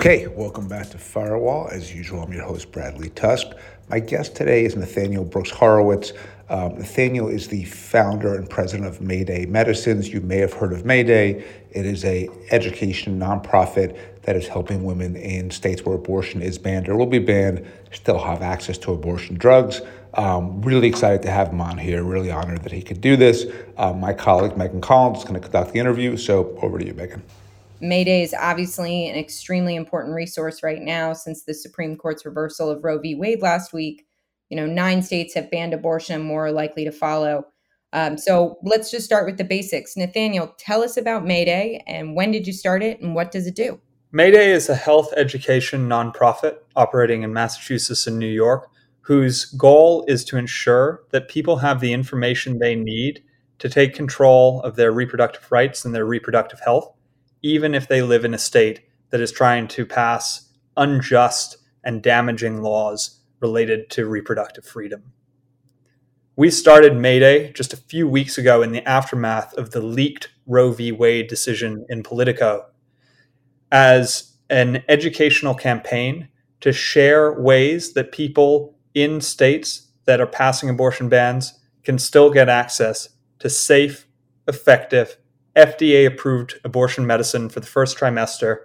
Okay, 0.00 0.28
welcome 0.28 0.66
back 0.66 0.88
to 0.88 0.96
Firewall. 0.96 1.68
As 1.70 1.94
usual, 1.94 2.22
I'm 2.22 2.32
your 2.32 2.44
host, 2.44 2.72
Bradley 2.72 3.10
Tusk. 3.10 3.48
My 3.90 3.98
guest 3.98 4.34
today 4.34 4.64
is 4.64 4.74
Nathaniel 4.74 5.26
Brooks 5.26 5.50
Horowitz. 5.50 6.14
Um, 6.48 6.78
Nathaniel 6.78 7.28
is 7.28 7.48
the 7.48 7.64
founder 7.64 8.34
and 8.34 8.48
president 8.48 8.88
of 8.88 9.02
Mayday 9.02 9.44
Medicines. 9.44 10.08
You 10.08 10.22
may 10.22 10.38
have 10.38 10.54
heard 10.54 10.72
of 10.72 10.86
Mayday. 10.86 11.44
It 11.72 11.84
is 11.84 12.06
a 12.06 12.30
education 12.50 13.20
nonprofit 13.20 13.98
that 14.22 14.36
is 14.36 14.48
helping 14.48 14.84
women 14.84 15.16
in 15.16 15.50
states 15.50 15.84
where 15.84 15.96
abortion 15.96 16.40
is 16.40 16.56
banned 16.56 16.88
or 16.88 16.96
will 16.96 17.04
be 17.04 17.18
banned 17.18 17.66
still 17.92 18.18
have 18.18 18.40
access 18.40 18.78
to 18.78 18.94
abortion 18.94 19.36
drugs. 19.36 19.82
Um, 20.14 20.62
really 20.62 20.88
excited 20.88 21.20
to 21.24 21.30
have 21.30 21.48
him 21.48 21.60
on 21.60 21.76
here. 21.76 22.04
Really 22.04 22.30
honored 22.30 22.62
that 22.62 22.72
he 22.72 22.80
could 22.80 23.02
do 23.02 23.18
this. 23.18 23.44
Um, 23.76 24.00
my 24.00 24.14
colleague 24.14 24.56
Megan 24.56 24.80
Collins 24.80 25.18
is 25.18 25.24
going 25.24 25.34
to 25.34 25.40
conduct 25.40 25.74
the 25.74 25.78
interview. 25.78 26.16
So 26.16 26.58
over 26.62 26.78
to 26.78 26.86
you, 26.86 26.94
Megan. 26.94 27.22
Mayday 27.80 28.22
is 28.22 28.34
obviously 28.34 29.08
an 29.08 29.16
extremely 29.16 29.74
important 29.74 30.14
resource 30.14 30.62
right 30.62 30.80
now 30.80 31.12
since 31.12 31.44
the 31.44 31.54
Supreme 31.54 31.96
Court's 31.96 32.26
reversal 32.26 32.70
of 32.70 32.84
Roe 32.84 32.98
v. 32.98 33.14
Wade 33.14 33.42
last 33.42 33.72
week. 33.72 34.06
You 34.48 34.56
know, 34.56 34.66
nine 34.66 35.02
states 35.02 35.34
have 35.34 35.50
banned 35.50 35.74
abortion, 35.74 36.22
more 36.22 36.46
are 36.46 36.52
likely 36.52 36.84
to 36.84 36.92
follow. 36.92 37.44
Um, 37.92 38.18
so 38.18 38.58
let's 38.62 38.90
just 38.90 39.04
start 39.04 39.26
with 39.26 39.36
the 39.36 39.44
basics. 39.44 39.96
Nathaniel, 39.96 40.54
tell 40.58 40.82
us 40.82 40.96
about 40.96 41.24
Mayday 41.24 41.82
and 41.86 42.14
when 42.14 42.30
did 42.30 42.46
you 42.46 42.52
start 42.52 42.82
it 42.82 43.00
and 43.00 43.14
what 43.14 43.32
does 43.32 43.46
it 43.46 43.56
do? 43.56 43.80
Mayday 44.12 44.50
is 44.50 44.68
a 44.68 44.74
health 44.74 45.12
education 45.16 45.88
nonprofit 45.88 46.56
operating 46.76 47.22
in 47.22 47.32
Massachusetts 47.32 48.06
and 48.06 48.18
New 48.18 48.26
York 48.26 48.68
whose 49.02 49.46
goal 49.46 50.04
is 50.06 50.24
to 50.24 50.36
ensure 50.36 51.02
that 51.10 51.28
people 51.28 51.56
have 51.56 51.80
the 51.80 51.92
information 51.92 52.58
they 52.58 52.74
need 52.76 53.22
to 53.58 53.68
take 53.68 53.94
control 53.94 54.60
of 54.62 54.76
their 54.76 54.92
reproductive 54.92 55.50
rights 55.50 55.84
and 55.84 55.94
their 55.94 56.06
reproductive 56.06 56.60
health 56.60 56.92
even 57.42 57.74
if 57.74 57.88
they 57.88 58.02
live 58.02 58.24
in 58.24 58.34
a 58.34 58.38
state 58.38 58.80
that 59.10 59.20
is 59.20 59.32
trying 59.32 59.68
to 59.68 59.86
pass 59.86 60.48
unjust 60.76 61.56
and 61.84 62.02
damaging 62.02 62.62
laws 62.62 63.20
related 63.40 63.90
to 63.90 64.06
reproductive 64.06 64.64
freedom. 64.64 65.12
We 66.36 66.50
started 66.50 66.96
Mayday 66.96 67.52
just 67.52 67.72
a 67.72 67.76
few 67.76 68.08
weeks 68.08 68.38
ago 68.38 68.62
in 68.62 68.72
the 68.72 68.86
aftermath 68.88 69.52
of 69.54 69.70
the 69.70 69.80
leaked 69.80 70.30
Roe 70.46 70.72
v. 70.72 70.92
Wade 70.92 71.28
decision 71.28 71.84
in 71.88 72.02
Politico 72.02 72.66
as 73.72 74.36
an 74.48 74.82
educational 74.88 75.54
campaign 75.54 76.28
to 76.60 76.72
share 76.72 77.40
ways 77.40 77.92
that 77.94 78.12
people 78.12 78.74
in 78.94 79.20
states 79.20 79.88
that 80.06 80.20
are 80.20 80.26
passing 80.26 80.68
abortion 80.68 81.08
bans 81.08 81.58
can 81.84 81.98
still 81.98 82.30
get 82.30 82.48
access 82.48 83.10
to 83.38 83.48
safe, 83.48 84.06
effective, 84.48 85.16
FDA 85.60 86.06
approved 86.06 86.58
abortion 86.64 87.06
medicine 87.06 87.48
for 87.48 87.60
the 87.60 87.66
first 87.66 87.96
trimester 87.98 88.58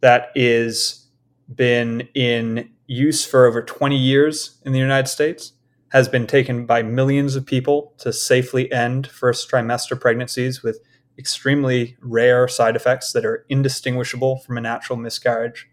that 0.00 0.30
is 0.34 1.08
been 1.54 2.08
in 2.14 2.70
use 2.86 3.24
for 3.24 3.46
over 3.46 3.62
20 3.62 3.96
years 3.96 4.60
in 4.64 4.72
the 4.72 4.78
United 4.78 5.08
States, 5.08 5.52
has 5.90 6.08
been 6.08 6.26
taken 6.26 6.66
by 6.66 6.82
millions 6.82 7.36
of 7.36 7.46
people 7.46 7.94
to 7.98 8.12
safely 8.12 8.70
end 8.72 9.06
first 9.06 9.50
trimester 9.50 9.98
pregnancies 9.98 10.62
with 10.62 10.80
extremely 11.18 11.96
rare 12.00 12.46
side 12.48 12.76
effects 12.76 13.12
that 13.12 13.24
are 13.24 13.46
indistinguishable 13.48 14.38
from 14.38 14.58
a 14.58 14.60
natural 14.60 14.98
miscarriage. 14.98 15.68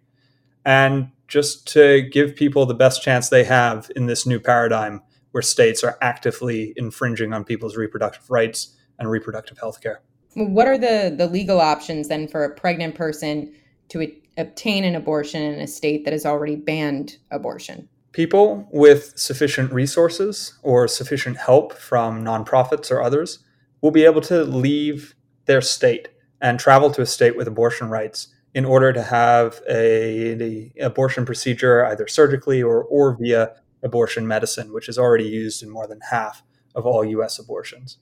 And 0.63 1.09
just 1.27 1.67
to 1.73 2.01
give 2.01 2.35
people 2.35 2.65
the 2.65 2.73
best 2.73 3.01
chance 3.03 3.29
they 3.29 3.43
have 3.43 3.91
in 3.95 4.05
this 4.05 4.25
new 4.25 4.39
paradigm 4.39 5.01
where 5.31 5.41
states 5.41 5.83
are 5.83 5.97
actively 6.01 6.73
infringing 6.77 7.33
on 7.33 7.43
people's 7.43 7.75
reproductive 7.75 8.29
rights 8.29 8.77
and 8.99 9.09
reproductive 9.09 9.57
health 9.57 9.81
care. 9.81 10.01
What 10.35 10.67
are 10.67 10.77
the 10.77 11.13
the 11.15 11.27
legal 11.27 11.61
options 11.61 12.07
then 12.07 12.27
for 12.27 12.43
a 12.43 12.53
pregnant 12.53 12.95
person 12.95 13.53
to 13.89 14.01
a- 14.01 14.21
obtain 14.37 14.83
an 14.83 14.95
abortion 14.95 15.41
in 15.41 15.59
a 15.59 15.67
state 15.67 16.05
that 16.05 16.13
has 16.13 16.25
already 16.25 16.55
banned 16.55 17.17
abortion? 17.31 17.89
People 18.11 18.67
with 18.71 19.17
sufficient 19.17 19.71
resources 19.71 20.57
or 20.61 20.87
sufficient 20.87 21.37
help 21.37 21.73
from 21.73 22.23
nonprofits 22.23 22.91
or 22.91 23.01
others 23.01 23.39
will 23.81 23.91
be 23.91 24.05
able 24.05 24.21
to 24.21 24.43
leave 24.43 25.15
their 25.45 25.61
state 25.61 26.09
and 26.41 26.59
travel 26.59 26.91
to 26.91 27.01
a 27.01 27.05
state 27.05 27.35
with 27.35 27.47
abortion 27.47 27.89
rights 27.89 28.27
in 28.53 28.65
order 28.65 28.93
to 28.93 29.01
have 29.01 29.61
a, 29.67 30.71
a 30.79 30.85
abortion 30.85 31.25
procedure 31.25 31.85
either 31.85 32.07
surgically 32.07 32.61
or, 32.61 32.83
or 32.83 33.17
via 33.19 33.51
abortion 33.81 34.27
medicine, 34.27 34.71
which 34.71 34.87
is 34.87 34.97
already 34.97 35.25
used 35.25 35.63
in 35.63 35.69
more 35.69 35.87
than 35.87 35.99
half 36.11 36.43
of 36.75 36.85
all 36.85 37.03
US 37.03 37.39
abortions 37.39 37.97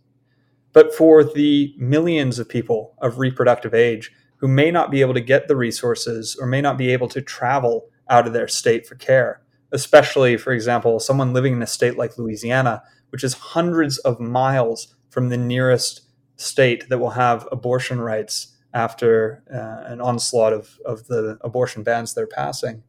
but 0.73 0.93
for 0.93 1.23
the 1.23 1.73
millions 1.77 2.39
of 2.39 2.47
people 2.47 2.95
of 3.01 3.19
reproductive 3.19 3.73
age 3.73 4.11
who 4.37 4.47
may 4.47 4.71
not 4.71 4.89
be 4.89 5.01
able 5.01 5.13
to 5.13 5.21
get 5.21 5.47
the 5.47 5.55
resources 5.55 6.35
or 6.39 6.47
may 6.47 6.61
not 6.61 6.77
be 6.77 6.91
able 6.91 7.07
to 7.09 7.21
travel 7.21 7.89
out 8.09 8.25
of 8.25 8.33
their 8.33 8.47
state 8.47 8.87
for 8.87 8.95
care, 8.95 9.41
especially, 9.71 10.35
for 10.37 10.51
example, 10.51 10.99
someone 10.99 11.33
living 11.33 11.53
in 11.53 11.61
a 11.61 11.67
state 11.67 11.97
like 11.97 12.17
Louisiana, 12.17 12.81
which 13.09 13.23
is 13.23 13.33
hundreds 13.33 13.97
of 13.99 14.19
miles 14.19 14.95
from 15.09 15.29
the 15.29 15.37
nearest 15.37 16.01
state 16.37 16.89
that 16.89 16.97
will 16.97 17.11
have 17.11 17.47
abortion 17.51 18.01
rights 18.01 18.55
after 18.73 19.43
uh, 19.53 19.91
an 19.91 20.01
onslaught 20.01 20.53
of, 20.53 20.79
of 20.85 21.07
the 21.07 21.37
abortion 21.41 21.83
bans 21.83 22.13
they're 22.13 22.25
passing. 22.25 22.83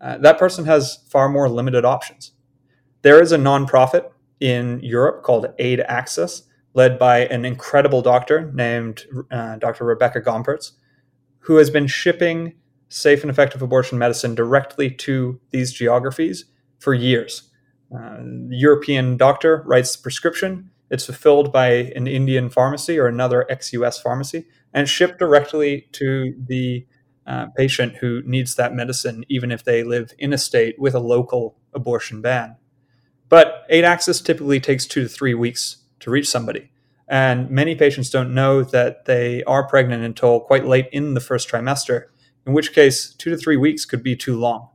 Uh, 0.00 0.18
that 0.18 0.38
person 0.38 0.66
has 0.66 0.98
far 1.08 1.28
more 1.28 1.48
limited 1.48 1.84
options. 1.84 2.32
There 3.02 3.20
is 3.20 3.32
a 3.32 3.38
nonprofit 3.38 4.10
in 4.40 4.80
Europe 4.80 5.22
called 5.22 5.46
Aid 5.58 5.80
Access 5.80 6.42
led 6.76 6.98
by 6.98 7.20
an 7.20 7.46
incredible 7.46 8.02
doctor 8.02 8.52
named 8.52 9.06
uh, 9.30 9.56
Dr. 9.56 9.84
Rebecca 9.84 10.20
Gomperts, 10.20 10.72
who 11.40 11.56
has 11.56 11.70
been 11.70 11.86
shipping 11.86 12.52
safe 12.88 13.22
and 13.22 13.30
effective 13.30 13.62
abortion 13.62 13.98
medicine 13.98 14.34
directly 14.34 14.90
to 14.90 15.40
these 15.50 15.72
geographies 15.72 16.44
for 16.78 16.92
years. 16.92 17.50
Uh, 17.92 18.18
the 18.18 18.56
European 18.58 19.16
doctor 19.16 19.62
writes 19.66 19.96
the 19.96 20.02
prescription. 20.02 20.70
It's 20.90 21.06
fulfilled 21.06 21.50
by 21.50 21.68
an 21.96 22.06
Indian 22.06 22.50
pharmacy 22.50 22.98
or 22.98 23.06
another 23.06 23.50
ex 23.50 23.72
US 23.72 23.98
pharmacy 23.98 24.46
and 24.74 24.86
shipped 24.86 25.18
directly 25.18 25.88
to 25.92 26.34
the 26.38 26.86
uh, 27.26 27.46
patient 27.56 27.96
who 27.96 28.22
needs 28.26 28.54
that 28.56 28.74
medicine, 28.74 29.24
even 29.28 29.50
if 29.50 29.64
they 29.64 29.82
live 29.82 30.12
in 30.18 30.34
a 30.34 30.38
state 30.38 30.78
with 30.78 30.94
a 30.94 31.00
local 31.00 31.56
abortion 31.72 32.20
ban. 32.20 32.56
But 33.30 33.64
aid 33.70 33.84
access 33.84 34.20
typically 34.20 34.60
takes 34.60 34.86
two 34.86 35.02
to 35.04 35.08
three 35.08 35.34
weeks 35.34 35.85
to 36.00 36.10
reach 36.10 36.28
somebody. 36.28 36.70
And 37.08 37.50
many 37.50 37.74
patients 37.74 38.10
don't 38.10 38.34
know 38.34 38.62
that 38.62 39.04
they 39.04 39.44
are 39.44 39.68
pregnant 39.68 40.02
until 40.02 40.40
quite 40.40 40.66
late 40.66 40.88
in 40.92 41.14
the 41.14 41.20
first 41.20 41.48
trimester, 41.48 42.06
in 42.46 42.52
which 42.52 42.72
case, 42.72 43.14
two 43.14 43.30
to 43.30 43.36
three 43.36 43.56
weeks 43.56 43.84
could 43.84 44.02
be 44.02 44.16
too 44.16 44.36
long. 44.36 44.68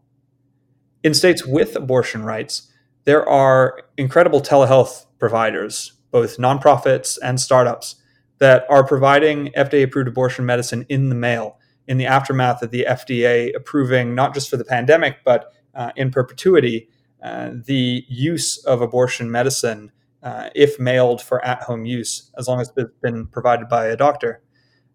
In 1.03 1.13
states 1.13 1.45
with 1.45 1.75
abortion 1.75 2.23
rights, 2.23 2.71
there 3.05 3.27
are 3.27 3.81
incredible 3.97 4.41
telehealth 4.41 5.05
providers, 5.19 5.93
both 6.11 6.37
nonprofits 6.37 7.17
and 7.23 7.39
startups, 7.39 7.95
that 8.37 8.65
are 8.69 8.85
providing 8.85 9.51
FDA 9.57 9.83
approved 9.83 10.07
abortion 10.07 10.45
medicine 10.45 10.85
in 10.89 11.09
the 11.09 11.15
mail 11.15 11.57
in 11.87 11.97
the 11.97 12.05
aftermath 12.05 12.61
of 12.61 12.71
the 12.71 12.85
FDA 12.87 13.55
approving, 13.55 14.15
not 14.15 14.33
just 14.33 14.49
for 14.49 14.57
the 14.57 14.65
pandemic, 14.65 15.17
but 15.25 15.53
uh, 15.75 15.91
in 15.95 16.11
perpetuity, 16.11 16.87
uh, 17.21 17.51
the 17.53 18.05
use 18.07 18.57
of 18.65 18.81
abortion 18.81 19.29
medicine 19.31 19.91
uh, 20.23 20.49
if 20.55 20.79
mailed 20.79 21.21
for 21.21 21.43
at 21.45 21.63
home 21.63 21.85
use, 21.85 22.31
as 22.37 22.47
long 22.47 22.61
as 22.61 22.71
it's 22.77 22.91
been 23.01 23.27
provided 23.27 23.67
by 23.67 23.87
a 23.87 23.97
doctor. 23.97 24.41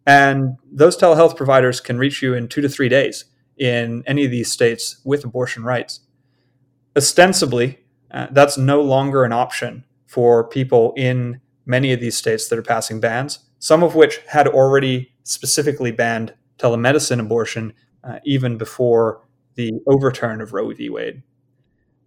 And 0.06 0.56
those 0.70 0.97
telehealth 0.97 1.37
providers 1.37 1.81
can 1.81 1.98
reach 1.98 2.22
you 2.22 2.34
in 2.34 2.48
two 2.48 2.60
to 2.60 2.69
three 2.69 2.88
days 2.88 3.25
in 3.59 4.04
any 4.06 4.25
of 4.25 4.31
these 4.31 4.53
states 4.53 5.00
with 5.04 5.25
abortion 5.25 5.65
rights. 5.65 6.00
Ostensibly, 6.97 7.81
uh, 8.10 8.28
that's 8.31 8.56
no 8.56 8.81
longer 8.81 9.25
an 9.25 9.32
option 9.32 9.84
for 10.06 10.48
people 10.48 10.92
in 10.97 11.41
many 11.66 11.92
of 11.92 12.00
these 12.00 12.16
states 12.16 12.48
that 12.48 12.59
are 12.59 12.62
passing 12.62 13.01
bans, 13.01 13.41
some 13.59 13.83
of 13.83 13.95
which 13.95 14.18
had 14.28 14.47
already 14.47 15.10
specifically 15.24 15.91
banned 15.91 16.33
telemedicine 16.59 17.21
abortion 17.21 17.72
uh, 18.04 18.18
even 18.24 18.56
before 18.56 19.22
the 19.56 19.72
overturn 19.86 20.41
of 20.41 20.53
Roe 20.53 20.72
v. 20.72 20.89
Wade. 20.89 21.22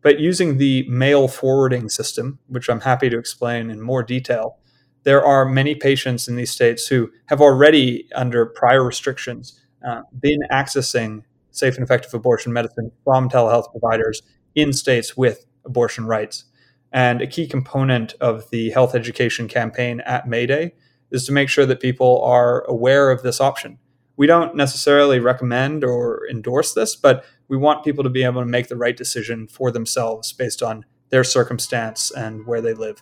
But 0.02 0.20
using 0.20 0.58
the 0.58 0.88
mail 0.88 1.28
forwarding 1.28 1.90
system, 1.90 2.40
which 2.48 2.70
I'm 2.70 2.82
happy 2.82 3.10
to 3.10 3.18
explain 3.18 3.70
in 3.70 3.82
more 3.82 4.04
detail, 4.04 4.58
there 5.04 5.24
are 5.26 5.46
many 5.46 5.76
patients 5.76 6.28
in 6.28 6.36
these 6.36 6.52
states 6.52 6.88
who 6.88 7.12
have 7.28 7.42
already, 7.42 8.08
under 8.16 8.46
prior 8.46 8.84
restrictions, 8.84 9.60
uh, 9.86 10.02
been 10.20 10.40
accessing 10.52 11.24
safe 11.52 11.76
and 11.76 11.84
effective 11.84 12.14
abortion 12.14 12.54
medicine 12.54 12.92
from 13.04 13.30
telehealth 13.30 13.72
providers 13.72 14.22
in 14.56 14.74
states 14.74 15.18
with 15.18 15.46
abortion 15.66 16.06
rights. 16.06 16.46
And 16.92 17.22
a 17.22 17.28
key 17.28 17.48
component 17.48 18.14
of 18.20 18.50
the 18.50 18.72
health 18.72 18.96
education 18.96 19.48
campaign 19.48 20.02
at 20.02 20.28
Mayday 20.28 20.74
is 21.12 21.26
to 21.26 21.32
make 21.32 21.50
sure 21.50 21.66
that 21.66 21.80
people 21.80 22.22
are 22.24 22.64
aware 22.66 23.12
of 23.12 23.22
this 23.22 23.40
option. 23.40 23.78
We 24.18 24.28
don't 24.28 24.56
necessarily 24.56 25.20
recommend 25.20 25.84
or 25.84 26.28
endorse 26.30 26.74
this, 26.74 26.96
but 26.96 27.24
we 27.50 27.58
want 27.58 27.84
people 27.84 28.04
to 28.04 28.10
be 28.10 28.24
able 28.24 28.42
to 28.42 28.48
make 28.48 28.70
the 28.70 28.78
right 28.78 28.96
decision 28.96 29.48
for 29.48 29.72
themselves 29.72 30.32
based 30.32 30.64
on 30.64 30.86
their 31.10 31.24
circumstance 31.24 32.12
and 32.12 32.46
where 32.46 32.62
they 32.62 32.74
live. 32.74 33.02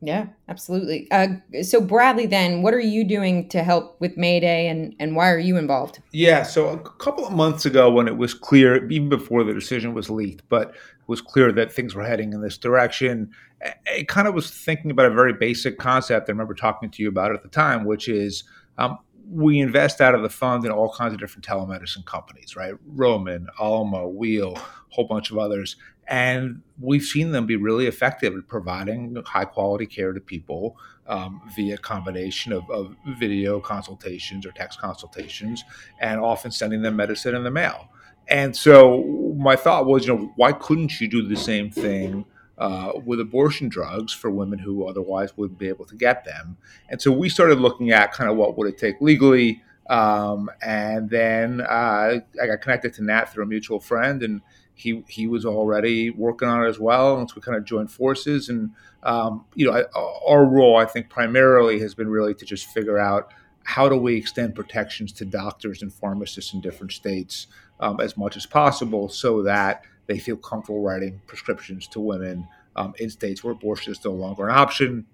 Yeah, 0.00 0.26
absolutely. 0.48 1.10
Uh, 1.10 1.26
so, 1.62 1.80
Bradley, 1.80 2.26
then, 2.26 2.62
what 2.62 2.72
are 2.72 2.78
you 2.78 3.02
doing 3.02 3.48
to 3.48 3.64
help 3.64 4.00
with 4.00 4.16
Mayday 4.16 4.68
and, 4.68 4.94
and 5.00 5.16
why 5.16 5.28
are 5.30 5.40
you 5.40 5.56
involved? 5.56 6.00
Yeah, 6.12 6.44
so 6.44 6.68
a 6.68 6.78
couple 6.78 7.26
of 7.26 7.32
months 7.32 7.66
ago, 7.66 7.90
when 7.90 8.06
it 8.06 8.16
was 8.16 8.32
clear, 8.32 8.88
even 8.90 9.08
before 9.08 9.42
the 9.42 9.52
decision 9.52 9.94
was 9.94 10.08
leaked, 10.08 10.48
but 10.48 10.68
it 10.68 11.08
was 11.08 11.20
clear 11.20 11.50
that 11.50 11.72
things 11.72 11.96
were 11.96 12.04
heading 12.04 12.32
in 12.32 12.42
this 12.42 12.56
direction, 12.56 13.32
I 13.60 14.04
kind 14.06 14.28
of 14.28 14.34
was 14.34 14.52
thinking 14.52 14.92
about 14.92 15.06
a 15.06 15.14
very 15.14 15.32
basic 15.32 15.78
concept. 15.78 16.28
I 16.28 16.32
remember 16.32 16.54
talking 16.54 16.90
to 16.90 17.02
you 17.02 17.08
about 17.08 17.32
it 17.32 17.34
at 17.34 17.42
the 17.42 17.48
time, 17.48 17.84
which 17.84 18.08
is 18.08 18.44
um, 18.78 18.98
we 19.30 19.60
invest 19.60 20.00
out 20.00 20.14
of 20.14 20.22
the 20.22 20.28
fund 20.28 20.64
in 20.64 20.70
all 20.70 20.92
kinds 20.92 21.12
of 21.12 21.20
different 21.20 21.44
telemedicine 21.44 22.04
companies, 22.04 22.56
right? 22.56 22.74
Roman, 22.86 23.48
Alma, 23.58 24.08
Wheel, 24.08 24.54
a 24.56 24.94
whole 24.94 25.06
bunch 25.06 25.30
of 25.30 25.38
others. 25.38 25.76
And 26.06 26.62
we've 26.80 27.02
seen 27.02 27.32
them 27.32 27.44
be 27.44 27.56
really 27.56 27.86
effective 27.86 28.34
at 28.34 28.48
providing 28.48 29.16
high 29.26 29.44
quality 29.44 29.84
care 29.84 30.12
to 30.14 30.20
people 30.20 30.78
um, 31.06 31.42
via 31.54 31.76
combination 31.76 32.52
of, 32.52 32.68
of, 32.70 32.94
video 33.18 33.60
consultations 33.60 34.46
or 34.46 34.52
text 34.52 34.80
consultations, 34.80 35.64
and 36.00 36.20
often 36.20 36.50
sending 36.50 36.82
them 36.82 36.96
medicine 36.96 37.34
in 37.34 37.44
the 37.44 37.50
mail. 37.50 37.88
And 38.28 38.54
so 38.54 39.34
my 39.38 39.56
thought 39.56 39.86
was, 39.86 40.06
you 40.06 40.14
know, 40.14 40.32
why 40.36 40.52
couldn't 40.52 41.00
you 41.00 41.08
do 41.08 41.26
the 41.26 41.36
same 41.36 41.70
thing 41.70 42.26
uh, 42.58 42.92
with 43.04 43.20
abortion 43.20 43.68
drugs 43.68 44.12
for 44.12 44.30
women 44.30 44.58
who 44.58 44.86
otherwise 44.86 45.36
wouldn't 45.36 45.58
be 45.58 45.68
able 45.68 45.86
to 45.86 45.96
get 45.96 46.24
them? 46.24 46.56
And 46.88 47.00
so 47.00 47.10
we 47.10 47.28
started 47.28 47.58
looking 47.60 47.90
at 47.90 48.12
kind 48.12 48.30
of 48.30 48.36
what 48.36 48.58
would 48.58 48.68
it 48.68 48.78
take 48.78 49.00
legally. 49.00 49.62
Um, 49.88 50.50
and 50.60 51.08
then 51.08 51.62
uh, 51.62 52.20
I 52.42 52.46
got 52.46 52.60
connected 52.60 52.92
to 52.94 53.04
Nat 53.04 53.32
through 53.32 53.44
a 53.44 53.46
mutual 53.46 53.80
friend, 53.80 54.22
and 54.22 54.42
he 54.74 55.02
he 55.08 55.26
was 55.26 55.46
already 55.46 56.10
working 56.10 56.46
on 56.46 56.64
it 56.64 56.68
as 56.68 56.78
well, 56.78 57.18
and 57.18 57.28
so 57.28 57.34
we 57.36 57.42
kind 57.42 57.56
of 57.56 57.64
joined 57.64 57.90
forces. 57.90 58.50
And 58.50 58.70
um, 59.02 59.46
you 59.54 59.64
know, 59.64 59.84
our 60.28 60.44
role, 60.44 60.76
I 60.76 60.84
think, 60.84 61.08
primarily 61.08 61.80
has 61.80 61.94
been 61.94 62.10
really 62.10 62.34
to 62.34 62.44
just 62.44 62.66
figure 62.66 62.98
out 62.98 63.32
how 63.64 63.88
do 63.88 63.96
we 63.96 64.16
extend 64.16 64.54
protections 64.54 65.12
to 65.12 65.24
doctors 65.24 65.82
and 65.82 65.92
pharmacists 65.92 66.52
in 66.54 66.60
different 66.60 66.92
states 66.92 67.46
um, 67.80 67.98
as 68.00 68.16
much 68.16 68.36
as 68.36 68.46
possible, 68.46 69.08
so 69.08 69.42
that 69.42 69.84
they 70.08 70.18
feel 70.18 70.36
comfortable 70.36 70.82
writing 70.82 71.20
prescriptions 71.28 71.86
to 71.86 72.00
women 72.00 72.48
um, 72.74 72.94
in 72.98 73.08
states 73.08 73.44
where 73.44 73.52
abortion 73.52 73.92
is 73.92 74.04
no 74.04 74.12
longer 74.12 74.48
an 74.48 74.56
option. 74.56 75.06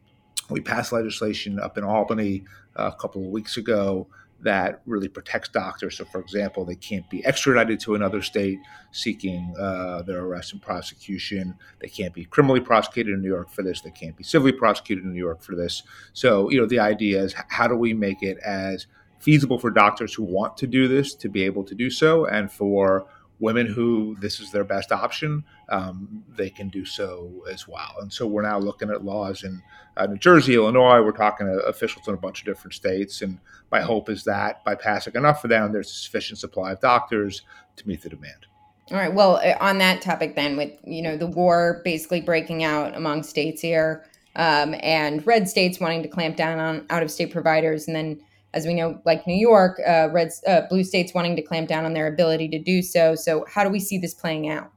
We 0.48 0.60
passed 0.60 0.92
legislation 0.92 1.60
up 1.60 1.76
in 1.76 1.84
Albany 1.84 2.44
uh, 2.76 2.90
a 2.94 2.96
couple 2.96 3.22
of 3.22 3.28
weeks 3.28 3.58
ago 3.58 4.06
that 4.40 4.82
really 4.84 5.08
protects 5.08 5.48
doctors. 5.48 5.96
So, 5.96 6.04
for 6.04 6.20
example, 6.20 6.64
they 6.64 6.74
can't 6.74 7.08
be 7.08 7.24
extradited 7.24 7.80
to 7.80 7.94
another 7.94 8.20
state 8.20 8.58
seeking 8.92 9.54
uh, 9.58 10.02
their 10.02 10.20
arrest 10.20 10.52
and 10.52 10.60
prosecution. 10.60 11.54
They 11.80 11.88
can't 11.88 12.12
be 12.12 12.26
criminally 12.26 12.60
prosecuted 12.60 13.14
in 13.14 13.22
New 13.22 13.28
York 13.28 13.50
for 13.50 13.62
this. 13.62 13.80
They 13.80 13.90
can't 13.90 14.16
be 14.16 14.24
civilly 14.24 14.52
prosecuted 14.52 15.04
in 15.04 15.12
New 15.12 15.18
York 15.18 15.42
for 15.42 15.54
this. 15.54 15.82
So, 16.12 16.50
you 16.50 16.60
know, 16.60 16.66
the 16.66 16.78
idea 16.78 17.22
is 17.22 17.34
how 17.48 17.66
do 17.66 17.74
we 17.74 17.94
make 17.94 18.22
it 18.22 18.38
as 18.38 18.86
feasible 19.18 19.58
for 19.58 19.70
doctors 19.70 20.12
who 20.12 20.22
want 20.24 20.58
to 20.58 20.66
do 20.66 20.86
this 20.86 21.14
to 21.14 21.30
be 21.30 21.42
able 21.44 21.64
to 21.64 21.74
do 21.74 21.88
so, 21.88 22.26
and 22.26 22.52
for 22.52 23.06
women 23.40 23.66
who 23.66 24.16
this 24.20 24.40
is 24.40 24.50
their 24.50 24.64
best 24.64 24.92
option, 24.92 25.44
um, 25.68 26.24
they 26.36 26.50
can 26.50 26.68
do 26.68 26.84
so 26.84 27.44
as 27.50 27.66
well. 27.66 27.94
And 28.00 28.12
so 28.12 28.26
we're 28.26 28.42
now 28.42 28.58
looking 28.58 28.90
at 28.90 29.04
laws 29.04 29.42
in 29.42 29.62
uh, 29.96 30.06
New 30.06 30.18
Jersey, 30.18 30.54
Illinois. 30.54 31.02
We're 31.02 31.12
talking 31.12 31.46
to 31.46 31.58
officials 31.66 32.08
in 32.08 32.14
a 32.14 32.18
bunch 32.18 32.40
of 32.40 32.46
different 32.46 32.74
states. 32.74 33.22
And 33.22 33.38
my 33.70 33.80
hope 33.80 34.08
is 34.08 34.24
that 34.24 34.64
by 34.64 34.74
passing 34.74 35.14
enough 35.14 35.40
for 35.40 35.48
them, 35.48 35.72
there's 35.72 35.90
a 35.90 35.94
sufficient 35.94 36.38
supply 36.38 36.72
of 36.72 36.80
doctors 36.80 37.42
to 37.76 37.88
meet 37.88 38.02
the 38.02 38.08
demand. 38.08 38.46
All 38.90 38.98
right. 38.98 39.12
Well, 39.12 39.36
uh, 39.36 39.56
on 39.60 39.78
that 39.78 40.02
topic, 40.02 40.36
then, 40.36 40.56
with 40.56 40.72
you 40.84 41.00
know 41.00 41.16
the 41.16 41.26
war 41.26 41.80
basically 41.84 42.20
breaking 42.20 42.64
out 42.64 42.94
among 42.94 43.22
states 43.22 43.62
here, 43.62 44.04
um, 44.36 44.74
and 44.80 45.26
red 45.26 45.48
states 45.48 45.80
wanting 45.80 46.02
to 46.02 46.08
clamp 46.08 46.36
down 46.36 46.58
on 46.58 46.86
out-of-state 46.90 47.32
providers, 47.32 47.86
and 47.86 47.96
then 47.96 48.20
as 48.54 48.66
we 48.66 48.72
know, 48.72 49.00
like 49.04 49.26
New 49.26 49.36
York, 49.36 49.80
uh, 49.86 50.08
red, 50.12 50.30
uh, 50.46 50.62
blue 50.70 50.84
states 50.84 51.12
wanting 51.12 51.36
to 51.36 51.42
clamp 51.42 51.68
down 51.68 51.84
on 51.84 51.92
their 51.92 52.06
ability 52.06 52.48
to 52.48 52.58
do 52.58 52.80
so. 52.80 53.14
So, 53.14 53.44
how 53.52 53.64
do 53.64 53.70
we 53.70 53.80
see 53.80 53.98
this 53.98 54.14
playing 54.14 54.48
out? 54.48 54.70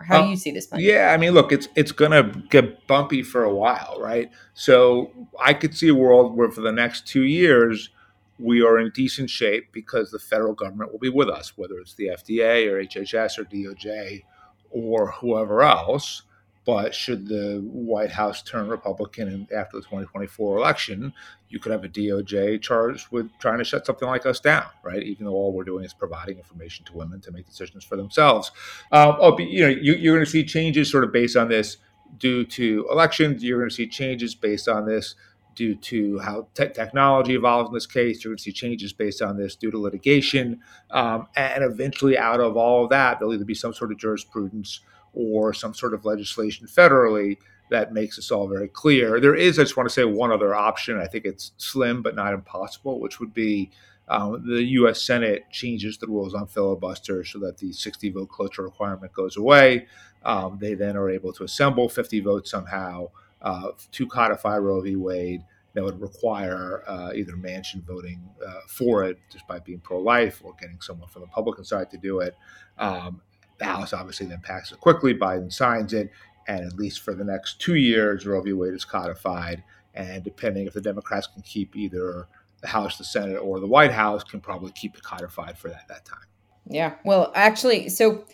Or 0.00 0.06
how 0.06 0.20
um, 0.20 0.24
do 0.24 0.30
you 0.30 0.36
see 0.36 0.50
this 0.50 0.66
playing? 0.66 0.84
Yeah, 0.84 1.10
out? 1.10 1.14
I 1.14 1.16
mean, 1.18 1.32
look, 1.32 1.52
it's 1.52 1.68
it's 1.76 1.92
going 1.92 2.10
to 2.10 2.40
get 2.48 2.86
bumpy 2.86 3.22
for 3.22 3.44
a 3.44 3.54
while, 3.54 3.98
right? 4.00 4.30
So, 4.54 5.12
I 5.38 5.54
could 5.54 5.76
see 5.76 5.88
a 5.88 5.94
world 5.94 6.34
where 6.34 6.50
for 6.50 6.62
the 6.62 6.72
next 6.72 7.06
two 7.06 7.22
years 7.22 7.90
we 8.38 8.62
are 8.62 8.78
in 8.78 8.90
decent 8.94 9.28
shape 9.28 9.70
because 9.72 10.10
the 10.10 10.18
federal 10.18 10.54
government 10.54 10.90
will 10.90 10.98
be 10.98 11.10
with 11.10 11.28
us, 11.28 11.52
whether 11.56 11.78
it's 11.78 11.94
the 11.94 12.08
FDA 12.08 12.66
or 12.66 12.82
HHS 12.82 13.38
or 13.38 13.44
DOJ 13.44 14.22
or 14.70 15.10
whoever 15.12 15.62
else. 15.62 16.22
But 16.66 16.94
should 16.94 17.26
the 17.26 17.60
White 17.64 18.10
House 18.10 18.42
turn 18.42 18.68
Republican 18.68 19.48
after 19.54 19.78
the 19.78 19.82
2024 19.82 20.58
election, 20.58 21.12
you 21.48 21.58
could 21.58 21.72
have 21.72 21.84
a 21.84 21.88
DOJ 21.88 22.60
charged 22.60 23.06
with 23.10 23.30
trying 23.38 23.58
to 23.58 23.64
shut 23.64 23.86
something 23.86 24.06
like 24.06 24.26
us 24.26 24.40
down, 24.40 24.66
right? 24.82 25.02
Even 25.02 25.24
though 25.24 25.32
all 25.32 25.52
we're 25.52 25.64
doing 25.64 25.84
is 25.84 25.94
providing 25.94 26.36
information 26.36 26.84
to 26.84 26.92
women 26.92 27.20
to 27.22 27.32
make 27.32 27.46
decisions 27.46 27.82
for 27.82 27.96
themselves. 27.96 28.52
Um, 28.92 29.16
oh, 29.18 29.32
but, 29.32 29.48
you 29.48 29.62
know, 29.62 29.68
you, 29.68 29.94
you're 29.94 30.14
going 30.14 30.24
to 30.24 30.30
see 30.30 30.44
changes 30.44 30.90
sort 30.90 31.02
of 31.04 31.12
based 31.12 31.36
on 31.36 31.48
this 31.48 31.78
due 32.18 32.44
to 32.44 32.86
elections. 32.90 33.42
You're 33.42 33.58
going 33.58 33.70
to 33.70 33.74
see 33.74 33.86
changes 33.86 34.34
based 34.34 34.68
on 34.68 34.86
this 34.86 35.14
due 35.54 35.74
to 35.74 36.18
how 36.20 36.46
te- 36.54 36.68
technology 36.68 37.34
evolves 37.34 37.68
in 37.68 37.74
this 37.74 37.86
case. 37.86 38.22
You're 38.22 38.32
going 38.32 38.38
to 38.38 38.42
see 38.42 38.52
changes 38.52 38.92
based 38.92 39.22
on 39.22 39.36
this 39.36 39.56
due 39.56 39.70
to 39.70 39.78
litigation. 39.78 40.60
Um, 40.90 41.26
and 41.36 41.64
eventually, 41.64 42.16
out 42.16 42.40
of 42.40 42.56
all 42.56 42.84
of 42.84 42.90
that, 42.90 43.18
there'll 43.18 43.34
either 43.34 43.44
be 43.44 43.54
some 43.54 43.74
sort 43.74 43.92
of 43.92 43.98
jurisprudence 43.98 44.80
or 45.12 45.52
some 45.52 45.74
sort 45.74 45.94
of 45.94 46.04
legislation 46.04 46.66
federally 46.66 47.36
that 47.70 47.92
makes 47.92 48.16
this 48.16 48.30
all 48.30 48.48
very 48.48 48.68
clear. 48.68 49.20
There 49.20 49.34
is, 49.34 49.58
I 49.58 49.62
just 49.62 49.76
want 49.76 49.88
to 49.88 49.94
say, 49.94 50.04
one 50.04 50.32
other 50.32 50.54
option. 50.54 50.98
I 50.98 51.06
think 51.06 51.24
it's 51.24 51.52
slim 51.56 52.02
but 52.02 52.16
not 52.16 52.34
impossible, 52.34 53.00
which 53.00 53.20
would 53.20 53.32
be 53.32 53.70
um, 54.08 54.44
the 54.44 54.62
U.S. 54.62 55.02
Senate 55.02 55.44
changes 55.52 55.96
the 55.96 56.08
rules 56.08 56.34
on 56.34 56.48
filibuster 56.48 57.24
so 57.24 57.38
that 57.40 57.58
the 57.58 57.72
60 57.72 58.10
vote 58.10 58.28
cloture 58.28 58.62
requirement 58.62 59.12
goes 59.12 59.36
away. 59.36 59.86
Um, 60.24 60.58
they 60.60 60.74
then 60.74 60.96
are 60.96 61.08
able 61.08 61.32
to 61.34 61.44
assemble 61.44 61.88
50 61.88 62.20
votes 62.20 62.50
somehow 62.50 63.10
uh, 63.40 63.68
to 63.92 64.06
codify 64.06 64.58
Roe 64.58 64.80
v. 64.80 64.96
Wade. 64.96 65.44
That 65.74 65.84
would 65.84 66.00
require 66.00 66.82
uh, 66.88 67.12
either 67.14 67.34
Manchin 67.34 67.84
voting 67.84 68.28
uh, 68.44 68.62
for 68.66 69.04
it 69.04 69.20
just 69.30 69.46
by 69.46 69.60
being 69.60 69.78
pro 69.78 70.00
life 70.00 70.42
or 70.44 70.52
getting 70.60 70.80
someone 70.80 71.08
from 71.08 71.22
the 71.22 71.26
Republican 71.26 71.64
side 71.64 71.92
to 71.92 71.96
do 71.96 72.18
it. 72.18 72.34
Um, 72.76 73.22
the 73.60 73.66
House 73.66 73.92
obviously 73.92 74.26
then 74.26 74.40
passes 74.42 74.72
it 74.72 74.80
quickly. 74.80 75.14
Biden 75.14 75.52
signs 75.52 75.92
it, 75.92 76.10
and 76.48 76.66
at 76.66 76.74
least 76.74 77.00
for 77.00 77.14
the 77.14 77.24
next 77.24 77.60
two 77.60 77.76
years, 77.76 78.26
Roe 78.26 78.42
v. 78.42 78.52
Wade 78.52 78.74
is 78.74 78.84
codified. 78.84 79.62
And 79.94 80.24
depending 80.24 80.66
if 80.66 80.72
the 80.72 80.80
Democrats 80.80 81.28
can 81.28 81.42
keep 81.42 81.76
either 81.76 82.26
the 82.60 82.68
House, 82.68 82.98
the 82.98 83.04
Senate, 83.04 83.36
or 83.36 83.60
the 83.60 83.66
White 83.66 83.92
House, 83.92 84.24
can 84.24 84.40
probably 84.40 84.72
keep 84.72 84.96
it 84.96 85.02
codified 85.02 85.56
for 85.56 85.68
that 85.68 85.86
that 85.88 86.04
time. 86.04 86.26
Yeah. 86.66 86.94
Well, 87.04 87.32
actually, 87.34 87.88
so 87.88 88.24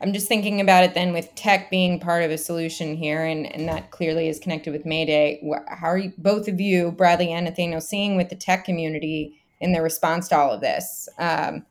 I'm 0.00 0.12
just 0.12 0.28
thinking 0.28 0.60
about 0.60 0.84
it 0.84 0.94
then 0.94 1.12
with 1.12 1.34
tech 1.34 1.70
being 1.70 1.98
part 1.98 2.22
of 2.22 2.30
a 2.30 2.38
solution 2.38 2.96
here, 2.96 3.24
and, 3.24 3.52
and 3.52 3.68
that 3.68 3.90
clearly 3.90 4.28
is 4.28 4.38
connected 4.38 4.72
with 4.72 4.86
Mayday. 4.86 5.40
How 5.68 5.88
are 5.88 5.98
you, 5.98 6.12
both 6.18 6.46
of 6.46 6.60
you, 6.60 6.92
Bradley 6.92 7.32
and 7.32 7.46
Nathaniel, 7.46 7.80
seeing 7.80 8.16
with 8.16 8.28
the 8.28 8.36
tech 8.36 8.64
community 8.64 9.40
in 9.60 9.72
their 9.72 9.82
response 9.82 10.28
to 10.28 10.36
all 10.36 10.52
of 10.52 10.60
this? 10.60 11.08
Um, 11.18 11.66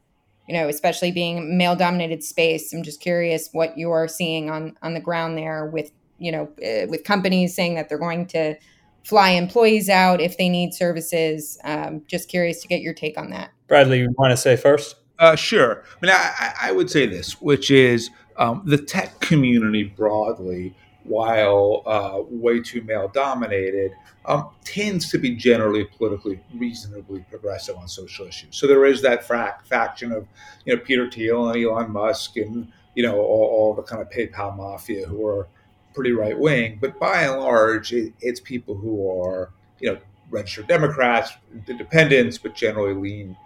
you 0.47 0.53
know, 0.53 0.67
especially 0.67 1.11
being 1.11 1.57
male 1.57 1.75
dominated 1.75 2.23
space. 2.23 2.73
I'm 2.73 2.83
just 2.83 3.01
curious 3.01 3.49
what 3.51 3.77
you're 3.77 4.07
seeing 4.07 4.49
on 4.49 4.77
on 4.81 4.93
the 4.93 4.99
ground 4.99 5.37
there 5.37 5.65
with 5.65 5.91
you 6.17 6.31
know 6.31 6.43
uh, 6.63 6.87
with 6.87 7.03
companies 7.03 7.55
saying 7.55 7.75
that 7.75 7.89
they're 7.89 7.97
going 7.97 8.27
to 8.27 8.55
fly 9.03 9.29
employees 9.29 9.89
out 9.89 10.19
if 10.19 10.37
they 10.37 10.49
need 10.49 10.73
services. 10.73 11.57
Um, 11.63 12.03
just 12.07 12.29
curious 12.29 12.61
to 12.61 12.67
get 12.67 12.81
your 12.81 12.93
take 12.93 13.17
on 13.17 13.29
that. 13.29 13.51
Bradley, 13.67 13.99
you 13.99 14.13
want 14.17 14.31
to 14.31 14.37
say 14.37 14.55
first? 14.55 14.95
Uh, 15.19 15.35
sure. 15.35 15.83
I 16.01 16.05
mean, 16.05 16.15
I, 16.15 16.53
I, 16.63 16.71
would 16.71 16.91
say 16.91 17.07
this, 17.07 17.41
which 17.41 17.71
is 17.71 18.11
um, 18.35 18.61
the 18.65 18.77
tech 18.77 19.19
community 19.19 19.83
broadly 19.83 20.75
while 21.07 21.83
uh, 21.85 22.21
way 22.29 22.59
too 22.61 22.81
male 22.81 23.07
dominated, 23.07 23.91
um, 24.25 24.49
tends 24.63 25.09
to 25.11 25.17
be 25.17 25.35
generally 25.35 25.85
politically 25.85 26.39
reasonably 26.55 27.25
progressive 27.29 27.75
on 27.77 27.87
social 27.87 28.27
issues. 28.27 28.57
So 28.57 28.67
there 28.67 28.85
is 28.85 29.01
that 29.01 29.27
frac- 29.27 29.63
faction 29.65 30.11
of 30.11 30.27
you 30.65 30.75
know 30.75 30.81
Peter 30.81 31.09
Thiel 31.09 31.49
and 31.49 31.63
Elon 31.63 31.91
Musk 31.91 32.37
and 32.37 32.71
you 32.95 33.03
know 33.03 33.19
all, 33.19 33.49
all 33.49 33.73
the 33.73 33.83
kind 33.83 34.01
of 34.01 34.09
PayPal 34.09 34.55
mafia 34.55 35.05
who 35.07 35.25
are 35.25 35.47
pretty 35.93 36.11
right 36.11 36.37
wing, 36.37 36.77
but 36.79 36.99
by 36.99 37.23
and 37.23 37.39
large, 37.41 37.91
it, 37.91 38.13
it's 38.21 38.39
people 38.39 38.75
who 38.75 39.21
are 39.21 39.51
you 39.79 39.91
know 39.91 39.99
registered 40.29 40.67
Democrats, 40.67 41.31
independents, 41.67 42.37
but 42.37 42.55
generally 42.55 42.93
lean 42.93 43.37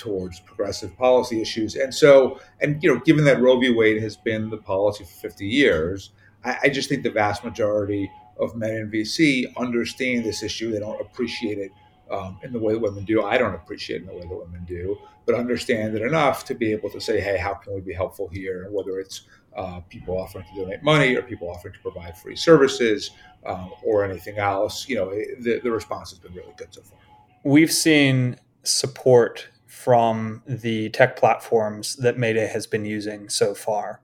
towards 0.00 0.40
progressive 0.40 0.96
policy 0.96 1.42
issues. 1.42 1.76
And 1.76 1.94
so, 1.94 2.40
and 2.60 2.82
you 2.82 2.92
know, 2.92 3.00
given 3.00 3.24
that 3.26 3.40
Roe 3.40 3.60
v. 3.60 3.70
Wade 3.70 4.02
has 4.02 4.16
been 4.16 4.48
the 4.48 4.56
policy 4.56 5.04
for 5.04 5.10
50 5.10 5.46
years, 5.46 6.10
I, 6.44 6.56
I 6.64 6.68
just 6.68 6.88
think 6.88 7.02
the 7.02 7.10
vast 7.10 7.44
majority 7.44 8.10
of 8.38 8.56
men 8.56 8.74
in 8.74 8.90
VC 8.90 9.54
understand 9.56 10.24
this 10.24 10.42
issue. 10.42 10.70
They 10.72 10.78
don't 10.78 11.00
appreciate 11.00 11.58
it 11.58 11.72
um, 12.10 12.38
in 12.42 12.52
the 12.52 12.58
way 12.58 12.72
that 12.72 12.80
women 12.80 13.04
do. 13.04 13.22
I 13.22 13.38
don't 13.38 13.54
appreciate 13.54 13.96
it 13.96 14.00
in 14.02 14.06
the 14.08 14.14
way 14.14 14.22
that 14.22 14.34
women 14.34 14.64
do, 14.66 14.96
but 15.26 15.34
understand 15.34 15.94
it 15.94 16.02
enough 16.02 16.44
to 16.46 16.54
be 16.54 16.72
able 16.72 16.90
to 16.90 17.00
say, 17.00 17.20
hey, 17.20 17.36
how 17.38 17.54
can 17.54 17.74
we 17.74 17.80
be 17.80 17.92
helpful 17.92 18.28
here? 18.28 18.68
Whether 18.70 18.98
it's 18.98 19.22
uh, 19.56 19.80
people 19.88 20.18
offering 20.18 20.44
to 20.54 20.60
donate 20.60 20.82
money 20.82 21.14
or 21.14 21.22
people 21.22 21.50
offering 21.50 21.74
to 21.74 21.80
provide 21.80 22.16
free 22.16 22.36
services 22.36 23.10
um, 23.46 23.70
or 23.84 24.04
anything 24.04 24.38
else, 24.38 24.88
you 24.88 24.96
know, 24.96 25.10
the, 25.10 25.60
the 25.62 25.70
response 25.70 26.10
has 26.10 26.18
been 26.18 26.34
really 26.34 26.54
good 26.56 26.72
so 26.72 26.82
far. 26.82 26.98
We've 27.44 27.72
seen 27.72 28.36
support 28.62 29.48
from 29.66 30.42
the 30.46 30.90
tech 30.90 31.16
platforms 31.16 31.96
that 31.96 32.18
Mayday 32.18 32.46
has 32.48 32.66
been 32.66 32.84
using 32.84 33.28
so 33.28 33.54
far. 33.54 34.00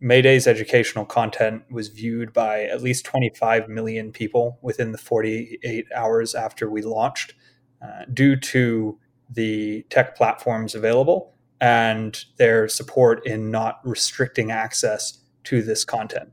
Mayday's 0.00 0.46
educational 0.46 1.04
content 1.04 1.64
was 1.70 1.88
viewed 1.88 2.32
by 2.32 2.64
at 2.64 2.82
least 2.82 3.04
25 3.04 3.68
million 3.68 4.12
people 4.12 4.58
within 4.62 4.92
the 4.92 4.98
48 4.98 5.86
hours 5.94 6.34
after 6.34 6.70
we 6.70 6.82
launched 6.82 7.34
uh, 7.82 8.04
due 8.12 8.36
to 8.36 8.98
the 9.30 9.82
tech 9.90 10.16
platforms 10.16 10.74
available 10.74 11.34
and 11.60 12.24
their 12.36 12.68
support 12.68 13.26
in 13.26 13.50
not 13.50 13.80
restricting 13.84 14.50
access 14.50 15.18
to 15.44 15.62
this 15.62 15.84
content. 15.84 16.30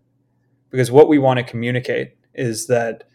Because 0.70 0.92
what 0.92 1.08
we 1.08 1.18
want 1.18 1.38
to 1.38 1.44
communicate 1.44 2.16
is 2.34 2.68
that 2.68 3.06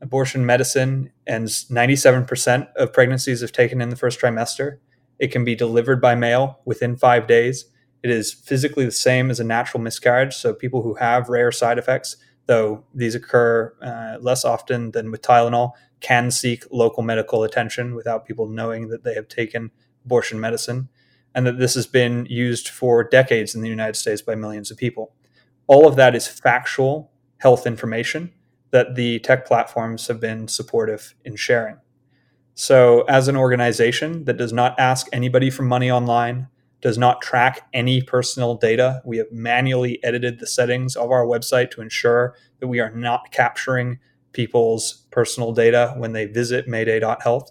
abortion 0.00 0.44
medicine 0.44 1.12
ends 1.26 1.66
97% 1.68 2.68
of 2.74 2.92
pregnancies 2.92 3.42
if 3.42 3.52
taken 3.52 3.80
in 3.80 3.90
the 3.90 3.96
first 3.96 4.20
trimester. 4.20 4.78
It 5.18 5.28
can 5.30 5.44
be 5.44 5.54
delivered 5.54 6.00
by 6.00 6.14
mail 6.14 6.60
within 6.64 6.96
five 6.96 7.26
days. 7.26 7.66
It 8.02 8.10
is 8.10 8.32
physically 8.32 8.84
the 8.84 8.90
same 8.90 9.30
as 9.30 9.40
a 9.40 9.44
natural 9.44 9.82
miscarriage. 9.82 10.34
So, 10.34 10.54
people 10.54 10.82
who 10.82 10.94
have 10.94 11.28
rare 11.28 11.52
side 11.52 11.78
effects, 11.78 12.16
though 12.46 12.84
these 12.94 13.14
occur 13.14 13.74
uh, 13.82 14.18
less 14.20 14.44
often 14.44 14.92
than 14.92 15.10
with 15.10 15.22
Tylenol, 15.22 15.72
can 16.00 16.30
seek 16.30 16.64
local 16.70 17.02
medical 17.02 17.42
attention 17.42 17.94
without 17.94 18.26
people 18.26 18.48
knowing 18.48 18.88
that 18.88 19.04
they 19.04 19.14
have 19.14 19.28
taken 19.28 19.70
abortion 20.04 20.40
medicine 20.40 20.88
and 21.34 21.46
that 21.46 21.58
this 21.58 21.74
has 21.74 21.86
been 21.86 22.26
used 22.28 22.68
for 22.68 23.04
decades 23.04 23.54
in 23.54 23.60
the 23.60 23.68
United 23.68 23.96
States 23.96 24.22
by 24.22 24.34
millions 24.34 24.70
of 24.70 24.76
people. 24.76 25.14
All 25.66 25.86
of 25.86 25.96
that 25.96 26.16
is 26.16 26.26
factual 26.26 27.12
health 27.38 27.66
information 27.66 28.32
that 28.70 28.94
the 28.94 29.18
tech 29.20 29.46
platforms 29.46 30.06
have 30.08 30.20
been 30.20 30.48
supportive 30.48 31.14
in 31.24 31.36
sharing. 31.36 31.76
So, 32.54 33.02
as 33.02 33.28
an 33.28 33.36
organization 33.36 34.24
that 34.24 34.36
does 34.36 34.52
not 34.52 34.78
ask 34.78 35.06
anybody 35.12 35.50
for 35.50 35.62
money 35.62 35.90
online, 35.90 36.48
does 36.80 36.96
not 36.96 37.20
track 37.20 37.68
any 37.72 38.02
personal 38.02 38.54
data, 38.54 39.02
we 39.04 39.18
have 39.18 39.30
manually 39.30 40.02
edited 40.02 40.38
the 40.38 40.46
settings 40.46 40.96
of 40.96 41.10
our 41.10 41.26
website 41.26 41.70
to 41.72 41.82
ensure 41.82 42.34
that 42.58 42.68
we 42.68 42.80
are 42.80 42.90
not 42.90 43.30
capturing 43.32 43.98
people's 44.32 45.06
personal 45.10 45.52
data 45.52 45.94
when 45.98 46.12
they 46.12 46.24
visit 46.24 46.68
mayday.health. 46.68 47.50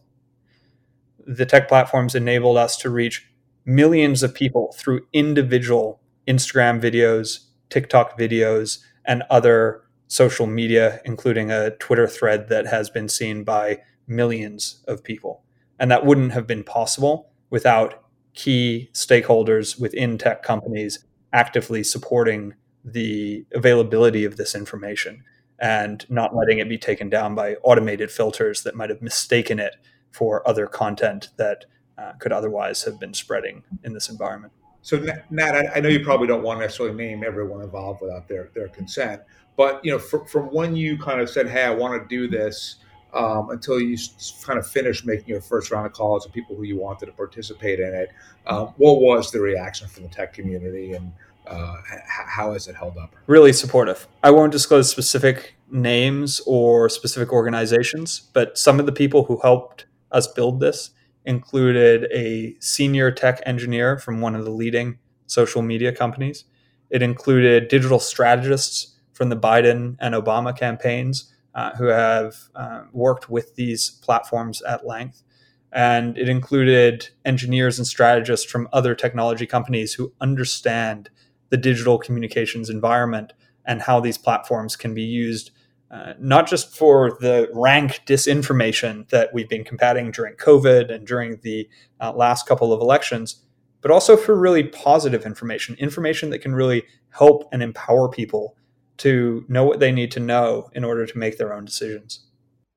The 1.28 1.46
tech 1.46 1.68
platforms 1.68 2.16
enabled 2.16 2.58
us 2.58 2.78
to 2.78 2.90
reach 2.90 3.28
millions 3.66 4.24
of 4.24 4.34
people 4.34 4.74
through 4.78 5.02
individual 5.14 6.02
Instagram 6.28 6.82
videos, 6.82 7.46
TikTok 7.70 8.18
videos, 8.18 8.80
and 9.06 9.24
other 9.30 9.84
social 10.08 10.48
media, 10.48 11.02
including 11.06 11.52
a 11.52 11.72
Twitter 11.72 12.08
thread 12.08 12.50
that 12.50 12.66
has 12.66 12.90
been 12.90 13.08
seen 13.08 13.44
by 13.44 13.80
millions 14.08 14.84
of 14.88 15.04
people. 15.04 15.44
And 15.80 15.92
that 15.92 16.06
wouldn't 16.06 16.32
have 16.32 16.48
been 16.48 16.64
possible 16.64 17.32
without 17.52 18.04
key 18.40 18.90
stakeholders 18.94 19.78
within 19.78 20.18
tech 20.18 20.44
companies 20.44 21.04
actively 21.34 21.84
supporting 21.84 22.54
the 22.86 23.46
availability 23.54 24.24
of 24.24 24.38
this 24.38 24.56
information 24.56 25.22
and 25.60 26.10
not 26.10 26.34
letting 26.34 26.60
it 26.60 26.70
be 26.70 26.78
taken 26.78 27.10
down 27.10 27.36
by 27.36 27.56
automated 27.64 28.10
filters 28.10 28.64
that 28.64 28.76
might 28.76 28.90
have 28.90 29.02
mistaken 29.02 29.60
it 29.60 29.76
for 30.12 30.48
other 30.48 30.68
content 30.68 31.28
that 31.36 31.66
uh, 31.98 32.14
could 32.14 32.32
otherwise 32.32 32.82
have 32.84 32.98
been 32.98 33.14
spreading 33.14 33.62
in 33.84 33.92
this 33.92 34.08
environment. 34.08 34.54
So, 34.84 35.06
Nat, 35.30 35.70
I 35.76 35.82
know 35.82 35.90
you 35.90 36.00
probably 36.00 36.28
don't 36.28 36.42
want 36.42 36.60
to 36.60 36.66
necessarily 36.66 36.96
name 36.96 37.26
everyone 37.26 37.62
involved 37.62 38.00
without 38.02 38.30
their, 38.30 38.52
their 38.56 38.70
consent, 38.70 39.22
but 39.58 39.84
you 39.84 39.92
know, 39.92 40.00
from, 40.00 40.26
from 40.26 40.46
when 40.46 40.78
you 40.78 40.98
kind 40.98 41.20
of 41.20 41.30
said, 41.30 41.50
"Hey, 41.50 41.66
I 41.66 41.72
want 41.72 42.02
to 42.02 42.08
do 42.08 42.30
this," 42.30 42.78
um, 43.14 43.50
until 43.50 43.80
you 43.80 43.98
kind 44.44 44.60
of 44.60 44.68
finished 44.68 45.06
making 45.06 45.28
your 45.28 45.42
first 45.42 45.72
round 45.72 45.86
of 45.86 45.94
calls 45.94 46.26
to 46.26 46.32
people 46.32 46.56
who 46.56 46.64
you 46.64 46.78
wanted 46.78 47.08
to 47.08 47.12
participate 47.12 47.80
in 47.80 47.94
it, 47.94 48.10
um, 48.48 48.74
what 48.78 49.02
was 49.02 49.32
the 49.32 49.40
reaction 49.40 49.88
from 49.88 50.04
the 50.04 50.10
tech 50.10 50.34
community, 50.34 50.94
and 50.94 51.12
uh, 51.48 51.76
how 52.08 52.54
has 52.54 52.68
it 52.68 52.76
held 52.76 52.98
up? 52.98 53.16
Really 53.28 53.54
supportive. 53.54 54.08
I 54.24 54.32
won't 54.32 54.52
disclose 54.52 54.90
specific 54.90 55.56
names 55.72 56.42
or 56.46 56.90
specific 56.90 57.32
organizations, 57.32 58.30
but 58.34 58.58
some 58.58 58.80
of 58.80 58.86
the 58.86 58.92
people 58.92 59.26
who 59.26 59.40
helped 59.42 59.86
us 60.12 60.28
build 60.28 60.60
this 60.60 60.92
included 61.26 62.08
a 62.12 62.56
senior 62.60 63.12
tech 63.12 63.42
engineer 63.46 63.98
from 63.98 64.22
one 64.22 64.36
of 64.36 64.46
the 64.46 64.52
leading 64.52 64.98
social 65.28 65.62
media 65.62 65.92
companies. 65.92 66.46
It 66.90 67.02
included 67.02 67.68
digital 67.68 68.00
strategists 68.00 68.96
from 69.14 69.30
the 69.30 69.36
Biden 69.36 69.96
and 70.00 70.16
Obama 70.16 70.58
campaigns 70.58 71.32
uh, 71.56 71.76
who 71.76 71.86
have 71.86 72.36
uh, 72.56 72.84
worked 72.92 73.30
with 73.30 73.56
these 73.56 73.90
platforms 73.90 74.62
at 74.64 74.86
length. 74.86 75.24
And 75.72 76.18
it 76.18 76.30
included 76.30 77.10
engineers 77.26 77.78
and 77.78 77.88
strategists 77.88 78.50
from 78.50 78.68
other 78.74 78.96
technology 78.96 79.46
companies 79.46 79.94
who 79.94 80.14
understand 80.20 81.10
the 81.50 81.58
digital 81.58 81.98
communications 81.98 82.70
environment 82.70 83.34
and 83.66 83.82
how 83.82 84.00
these 84.00 84.18
platforms 84.18 84.76
can 84.76 84.94
be 84.94 85.04
used 85.04 85.52
uh, 85.92 86.14
not 86.20 86.48
just 86.48 86.76
for 86.76 87.18
the 87.20 87.50
rank 87.52 88.02
disinformation 88.06 89.10
that 89.10 89.34
we've 89.34 89.50
been 89.50 89.64
combating 89.64 90.12
during 90.12 90.36
COVID 90.36 90.94
and 90.94 91.06
during 91.08 91.40
the 91.42 91.68
uh, 92.00 92.12
last 92.12 92.48
couple 92.48 92.72
of 92.72 92.80
elections, 92.80 93.44
but 93.82 93.90
also 93.90 94.16
for 94.16 94.40
really 94.40 94.64
positive 94.64 95.26
information, 95.26 95.76
information 95.80 96.30
that 96.30 96.40
can 96.40 96.54
really 96.54 96.84
help 97.10 97.50
and 97.52 97.64
empower 97.64 98.08
people 98.08 98.56
to 99.00 99.46
know 99.48 99.64
what 99.64 99.80
they 99.80 99.92
need 99.92 100.12
to 100.12 100.20
know 100.20 100.70
in 100.74 100.84
order 100.84 101.06
to 101.06 101.18
make 101.18 101.38
their 101.38 101.54
own 101.54 101.66
decisions. 101.66 102.26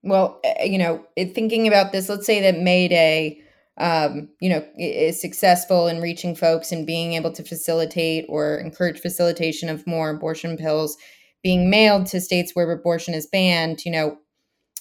Well, 0.03 0.41
eh, 0.45 0.65
you 0.65 0.79
know, 0.79 1.05
thinking 1.17 1.69
about 1.69 1.93
this, 1.93 2.09
let's 2.09 2.27
say 2.27 2.41
that 2.41 2.61
Mayday, 2.61 3.41
um, 3.79 4.29
you 4.41 4.49
know, 4.49 4.65
is 4.79 5.21
successful 5.21 5.87
in 5.89 6.01
reaching 6.01 6.35
folks 6.35 6.73
and 6.73 6.87
being 6.87 7.13
able 7.13 7.33
to 7.33 7.45
facilitate 7.45 8.27
or 8.29 8.57
encourage 8.57 9.01
facilitation 9.01 9.69
of 9.69 9.87
more 9.87 10.11
abortion 10.11 10.57
pills 10.57 10.97
being 11.43 11.69
mailed 11.69 12.07
to 12.07 12.21
states 12.21 12.53
where 12.55 12.71
abortion 12.71 13.15
is 13.15 13.27
banned, 13.27 13.85
you 13.85 13.91
know, 13.91 14.17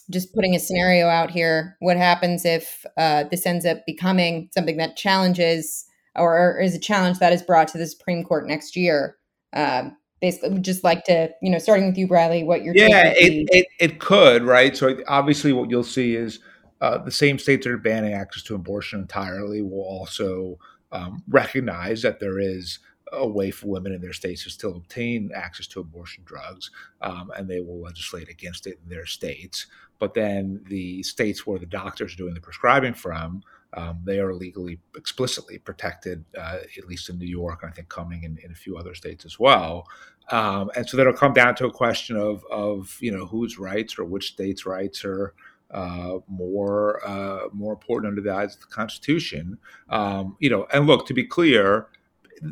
just 0.10 0.34
putting 0.34 0.56
a 0.56 0.60
scenario 0.60 1.08
out 1.08 1.32
here, 1.32 1.78
what 1.80 1.98
happens 1.98 2.46
if 2.46 2.86
uh, 2.98 3.24
this 3.32 3.46
ends 3.46 3.66
up 3.66 3.86
becoming 3.86 4.50
something 4.54 4.78
that 4.78 4.98
challenges 4.98 5.86
or, 6.16 6.60
is 6.60 6.76
a 6.76 6.80
challenge 6.80 7.20
that 7.20 7.34
is 7.34 7.42
brought 7.42 7.70
to 7.70 7.78
the 7.78 7.88
Supreme 7.88 8.24
Court 8.24 8.46
next 8.46 8.76
year? 8.76 9.16
Um, 9.54 9.96
basically, 10.22 10.52
would 10.52 10.64
just 10.64 10.84
like 10.84 11.04
to, 11.06 11.30
you 11.42 11.50
know, 11.50 11.58
starting 11.58 11.88
with 11.88 11.98
you, 11.98 12.08
Bradley, 12.08 12.44
what 12.44 12.64
you're 12.64 12.76
yeah, 12.76 13.12
it, 13.16 13.48
it, 13.52 13.68
it 13.80 14.00
could, 14.00 14.44
right? 14.44 14.78
So 14.78 14.98
obviously, 15.08 15.52
what 15.52 15.70
you'll 15.70 15.84
see 15.84 16.16
is 16.16 16.40
uh, 16.80 17.00
the 17.00 17.12
same 17.12 17.38
states 17.38 17.66
that 17.66 17.74
are 17.74 17.78
banning 17.78 18.14
access 18.14 18.44
to 18.44 18.56
abortion 18.56 19.02
entirely 19.02 19.62
will 19.62 19.82
also 19.82 20.58
um, 20.92 21.24
recognize 21.28 22.02
that 22.04 22.20
there 22.20 22.40
is 22.40 22.80
a 23.14 23.28
way 23.28 23.52
for 23.52 23.68
women 23.68 23.92
in 23.92 24.02
their 24.02 24.14
states 24.14 24.44
to 24.44 24.50
still 24.50 24.78
obtain 24.78 25.32
access 25.36 25.68
to 25.68 25.80
abortion 25.80 26.24
drugs, 26.26 26.72
um, 27.02 27.32
and 27.36 27.50
they 27.50 27.60
will 27.60 27.82
legislate 27.82 28.30
against 28.30 28.68
it 28.68 28.80
in 28.84 28.90
their 28.90 29.06
states. 29.06 29.68
But 30.00 30.14
then 30.14 30.64
the 30.68 31.04
states 31.04 31.46
where 31.46 31.60
the 31.60 31.66
doctors 31.66 32.14
are 32.14 32.18
doing 32.18 32.34
the 32.34 32.42
prescribing 32.42 32.94
from, 32.94 33.44
um, 33.74 34.00
they 34.04 34.20
are 34.20 34.34
legally 34.34 34.80
explicitly 34.96 35.58
protected, 35.58 36.26
uh, 36.38 36.58
at 36.78 36.88
least 36.88 37.10
in 37.10 37.18
New 37.18 37.28
York, 37.28 37.64
and 37.64 37.72
I 37.72 37.74
think 37.74 37.90
coming 37.90 38.24
in, 38.24 38.38
in 38.44 38.52
a 38.52 38.56
few 38.56 38.78
other 38.78 38.94
states 38.94 39.26
as 39.26 39.40
well. 39.40 39.88
Um, 40.30 40.72
and 40.76 40.88
so 40.88 40.98
that'll 40.98 41.14
come 41.14 41.34
down 41.34 41.56
to 41.56 41.66
a 41.66 41.72
question 41.72 42.16
of, 42.16 42.44
of 42.52 42.98
you 43.02 43.12
know 43.12 43.26
whose 43.26 43.58
rights 43.58 43.98
or 43.98 44.06
which 44.06 44.28
states' 44.28 44.66
rights 44.66 45.04
are 45.06 45.34
uh, 45.72 46.20
more 46.28 47.06
uh, 47.08 47.48
more 47.54 47.74
important 47.74 48.10
under 48.10 48.22
the 48.22 48.34
eyes 48.34 48.56
of 48.56 48.62
the 48.62 48.68
Constitution. 48.68 49.58
Um, 49.90 50.36
you 50.40 50.50
know, 50.50 50.68
and 50.74 50.86
look 50.86 51.08
to 51.08 51.14
be 51.14 51.24
clear, 51.24 51.88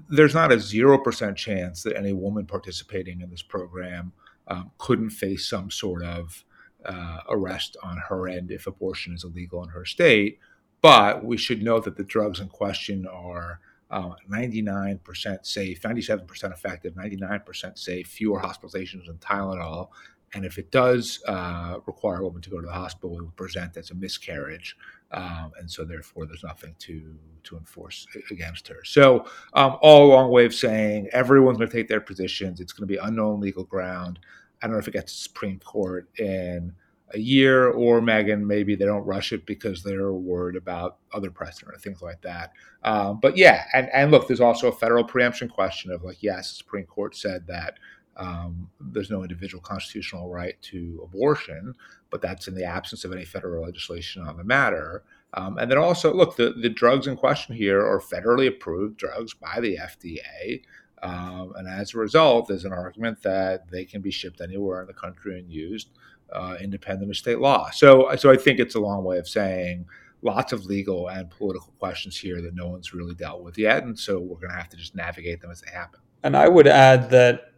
there's 0.09 0.33
not 0.33 0.51
a 0.51 0.57
0% 0.57 1.35
chance 1.35 1.83
that 1.83 1.97
any 1.97 2.13
woman 2.13 2.45
participating 2.45 3.21
in 3.21 3.29
this 3.29 3.41
program 3.41 4.13
um, 4.47 4.71
couldn't 4.77 5.09
face 5.11 5.47
some 5.47 5.69
sort 5.69 6.03
of 6.03 6.43
uh, 6.85 7.19
arrest 7.29 7.75
on 7.83 7.97
her 7.97 8.27
end 8.27 8.51
if 8.51 8.67
abortion 8.67 9.13
is 9.13 9.23
illegal 9.23 9.63
in 9.63 9.69
her 9.69 9.85
state. 9.85 10.39
But 10.81 11.23
we 11.25 11.37
should 11.37 11.61
note 11.61 11.83
that 11.85 11.97
the 11.97 12.03
drugs 12.03 12.39
in 12.39 12.47
question 12.47 13.05
are 13.07 13.59
uh, 13.91 14.13
99% 14.29 15.45
safe, 15.45 15.81
97% 15.81 16.53
effective, 16.53 16.93
99% 16.93 17.77
safe, 17.77 18.07
fewer 18.07 18.39
hospitalizations 18.39 19.07
than 19.07 19.17
Tylenol, 19.17 19.89
and 20.33 20.45
if 20.45 20.57
it 20.57 20.71
does 20.71 21.21
uh, 21.27 21.79
require 21.85 22.19
a 22.19 22.23
woman 22.23 22.41
to 22.41 22.49
go 22.49 22.59
to 22.59 22.67
the 22.67 22.73
hospital, 22.73 23.17
it 23.17 23.21
would 23.21 23.35
present 23.35 23.77
as 23.77 23.91
a 23.91 23.95
miscarriage, 23.95 24.77
um, 25.11 25.51
and 25.59 25.69
so 25.69 25.83
therefore 25.83 26.25
there's 26.25 26.43
nothing 26.43 26.75
to 26.79 27.17
to 27.43 27.57
enforce 27.57 28.05
against 28.29 28.67
her. 28.67 28.83
So 28.83 29.25
um, 29.53 29.77
all 29.81 30.05
a 30.05 30.09
long 30.13 30.29
way 30.29 30.45
of 30.45 30.53
saying 30.53 31.09
everyone's 31.13 31.57
going 31.57 31.69
to 31.69 31.75
take 31.75 31.87
their 31.87 32.01
positions. 32.01 32.59
It's 32.59 32.73
going 32.73 32.87
to 32.87 32.93
be 32.93 32.99
unknown 33.01 33.39
legal 33.39 33.63
ground. 33.63 34.19
I 34.61 34.67
don't 34.67 34.73
know 34.73 34.79
if 34.79 34.87
it 34.87 34.91
gets 34.91 35.13
to 35.13 35.19
Supreme 35.19 35.59
Court 35.59 36.07
in 36.19 36.73
a 37.13 37.19
year, 37.19 37.69
or 37.69 38.01
Megan, 38.01 38.45
maybe 38.45 38.75
they 38.75 38.85
don't 38.85 39.05
rush 39.05 39.31
it 39.31 39.45
because 39.45 39.83
they're 39.83 40.13
worried 40.13 40.55
about 40.55 40.97
other 41.13 41.31
precedent 41.31 41.75
or 41.75 41.79
things 41.79 42.01
like 42.01 42.21
that. 42.21 42.51
Um, 42.83 43.19
but 43.19 43.35
yeah, 43.35 43.65
and, 43.73 43.89
and 43.93 44.11
look, 44.11 44.27
there's 44.27 44.41
also 44.41 44.67
a 44.67 44.71
federal 44.71 45.03
preemption 45.03 45.49
question 45.49 45.91
of 45.91 46.03
like, 46.03 46.21
yes, 46.21 46.51
the 46.51 46.57
Supreme 46.57 46.85
Court 46.85 47.15
said 47.15 47.47
that 47.47 47.75
um, 48.17 48.69
there's 48.79 49.09
no 49.09 49.23
individual 49.23 49.61
constitutional 49.61 50.29
right 50.29 50.61
to 50.63 50.99
abortion, 51.03 51.73
but 52.09 52.21
that's 52.21 52.47
in 52.47 52.55
the 52.55 52.65
absence 52.65 53.05
of 53.05 53.13
any 53.13 53.25
federal 53.25 53.63
legislation 53.63 54.21
on 54.23 54.37
the 54.37 54.43
matter. 54.43 55.03
Um, 55.35 55.57
and 55.57 55.71
then 55.71 55.77
also, 55.77 56.13
look, 56.13 56.35
the, 56.35 56.53
the 56.61 56.69
drugs 56.69 57.07
in 57.07 57.15
question 57.15 57.55
here 57.55 57.79
are 57.79 57.99
federally 57.99 58.47
approved 58.47 58.97
drugs 58.97 59.33
by 59.33 59.59
the 59.61 59.77
FDA. 59.77 60.63
Um, 61.01 61.53
and 61.55 61.67
as 61.67 61.93
a 61.93 61.97
result, 61.97 62.47
there's 62.47 62.65
an 62.65 62.73
argument 62.73 63.21
that 63.23 63.69
they 63.71 63.85
can 63.85 64.01
be 64.01 64.11
shipped 64.11 64.41
anywhere 64.41 64.81
in 64.81 64.87
the 64.87 64.93
country 64.93 65.39
and 65.39 65.49
used 65.49 65.91
uh, 66.33 66.55
independent 66.61 67.09
of 67.09 67.17
state 67.17 67.39
law. 67.39 67.69
So, 67.71 68.15
so 68.15 68.31
I 68.31 68.37
think 68.37 68.59
it's 68.59 68.75
a 68.75 68.79
long 68.79 69.03
way 69.03 69.17
of 69.17 69.27
saying 69.27 69.85
lots 70.21 70.51
of 70.51 70.65
legal 70.65 71.09
and 71.09 71.29
political 71.29 71.73
questions 71.79 72.17
here 72.17 72.41
that 72.41 72.53
no 72.53 72.67
one's 72.67 72.93
really 72.93 73.15
dealt 73.15 73.41
with 73.41 73.57
yet. 73.57 73.83
And 73.83 73.97
so 73.97 74.19
we're 74.19 74.35
going 74.35 74.51
to 74.51 74.57
have 74.57 74.69
to 74.69 74.77
just 74.77 74.95
navigate 74.95 75.41
them 75.41 75.51
as 75.51 75.61
they 75.61 75.71
happen. 75.71 75.99
And 76.23 76.35
I 76.35 76.47
would 76.49 76.67
add 76.67 77.09
that 77.11 77.53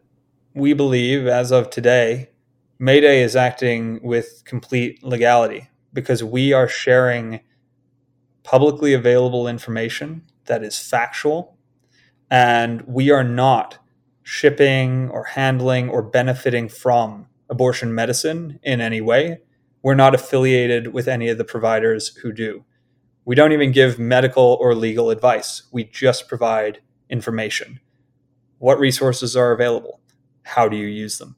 we 0.54 0.74
believe, 0.74 1.28
as 1.28 1.52
of 1.52 1.70
today, 1.70 2.30
Mayday 2.78 3.22
is 3.22 3.36
acting 3.36 4.00
with 4.04 4.44
complete 4.46 5.04
legality 5.04 5.70
because 5.94 6.24
we 6.24 6.54
are 6.54 6.68
sharing 6.68 7.42
publicly 8.44 8.94
available 8.94 9.48
information 9.48 10.24
that 10.46 10.64
is 10.64 10.78
factual, 10.78 11.58
and 12.30 12.82
we 12.84 13.12
are 13.12 13.24
not 13.24 13.78
shipping 14.24 15.10
or 15.10 15.24
handling 15.24 15.90
or 15.90 16.02
benefiting 16.02 16.70
from 16.70 17.28
abortion 17.52 17.94
medicine 17.94 18.60
in 18.64 18.82
any 18.82 19.02
way. 19.02 19.42
We're 19.84 19.94
not 19.94 20.16
affiliated 20.16 20.94
with 20.94 21.08
any 21.08 21.30
of 21.30 21.38
the 21.38 21.44
providers 21.44 22.16
who 22.18 22.32
do. 22.32 22.66
We 23.26 23.36
don't 23.36 23.52
even 23.52 23.72
give 23.72 24.00
medical 24.00 24.58
or 24.60 24.74
legal 24.74 25.12
advice. 25.12 25.64
We 25.72 25.84
just 25.84 26.28
provide 26.28 26.80
information. 27.10 27.80
What 28.58 28.80
resources 28.80 29.36
are 29.36 29.52
available? 29.52 30.00
How 30.44 30.68
do 30.68 30.78
you 30.78 30.88
use 30.88 31.20
them? 31.20 31.36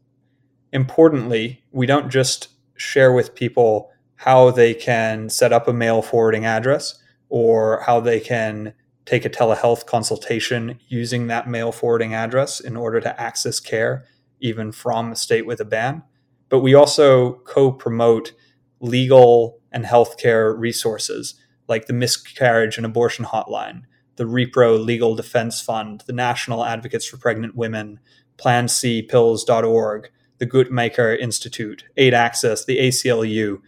Importantly, 0.71 1.63
we 1.71 1.85
don't 1.85 2.09
just 2.09 2.49
share 2.75 3.11
with 3.11 3.35
people 3.35 3.91
how 4.15 4.51
they 4.51 4.73
can 4.73 5.29
set 5.29 5.51
up 5.51 5.67
a 5.67 5.73
mail 5.73 6.01
forwarding 6.01 6.45
address 6.45 7.01
or 7.29 7.81
how 7.85 7.99
they 7.99 8.19
can 8.19 8.73
take 9.05 9.25
a 9.25 9.29
telehealth 9.29 9.85
consultation 9.85 10.79
using 10.87 11.27
that 11.27 11.47
mail 11.47 11.71
forwarding 11.71 12.13
address 12.13 12.59
in 12.59 12.77
order 12.77 13.01
to 13.01 13.21
access 13.21 13.59
care, 13.59 14.05
even 14.43 14.71
from 14.71 15.11
a 15.11 15.15
state 15.15 15.47
with 15.47 15.59
a 15.59 15.65
ban. 15.65 16.03
But 16.49 16.59
we 16.59 16.75
also 16.75 17.35
co 17.45 17.71
promote 17.71 18.33
legal 18.79 19.59
and 19.71 19.85
healthcare 19.85 20.55
resources 20.55 21.35
like 21.67 21.87
the 21.87 21.93
Miscarriage 21.93 22.77
and 22.77 22.85
Abortion 22.85 23.25
Hotline, 23.25 23.83
the 24.17 24.25
Repro 24.25 24.77
Legal 24.83 25.15
Defense 25.15 25.61
Fund, 25.61 26.03
the 26.05 26.13
National 26.13 26.63
Advocates 26.63 27.07
for 27.07 27.17
Pregnant 27.17 27.55
Women, 27.55 27.99
PlanCpills.org, 28.37 30.11
the 30.37 30.45
Guttmacher 30.45 31.17
Institute, 31.17 31.85
Aid 31.95 32.13
Access, 32.13 32.65
the 32.65 32.79
ACLU. 32.79 33.61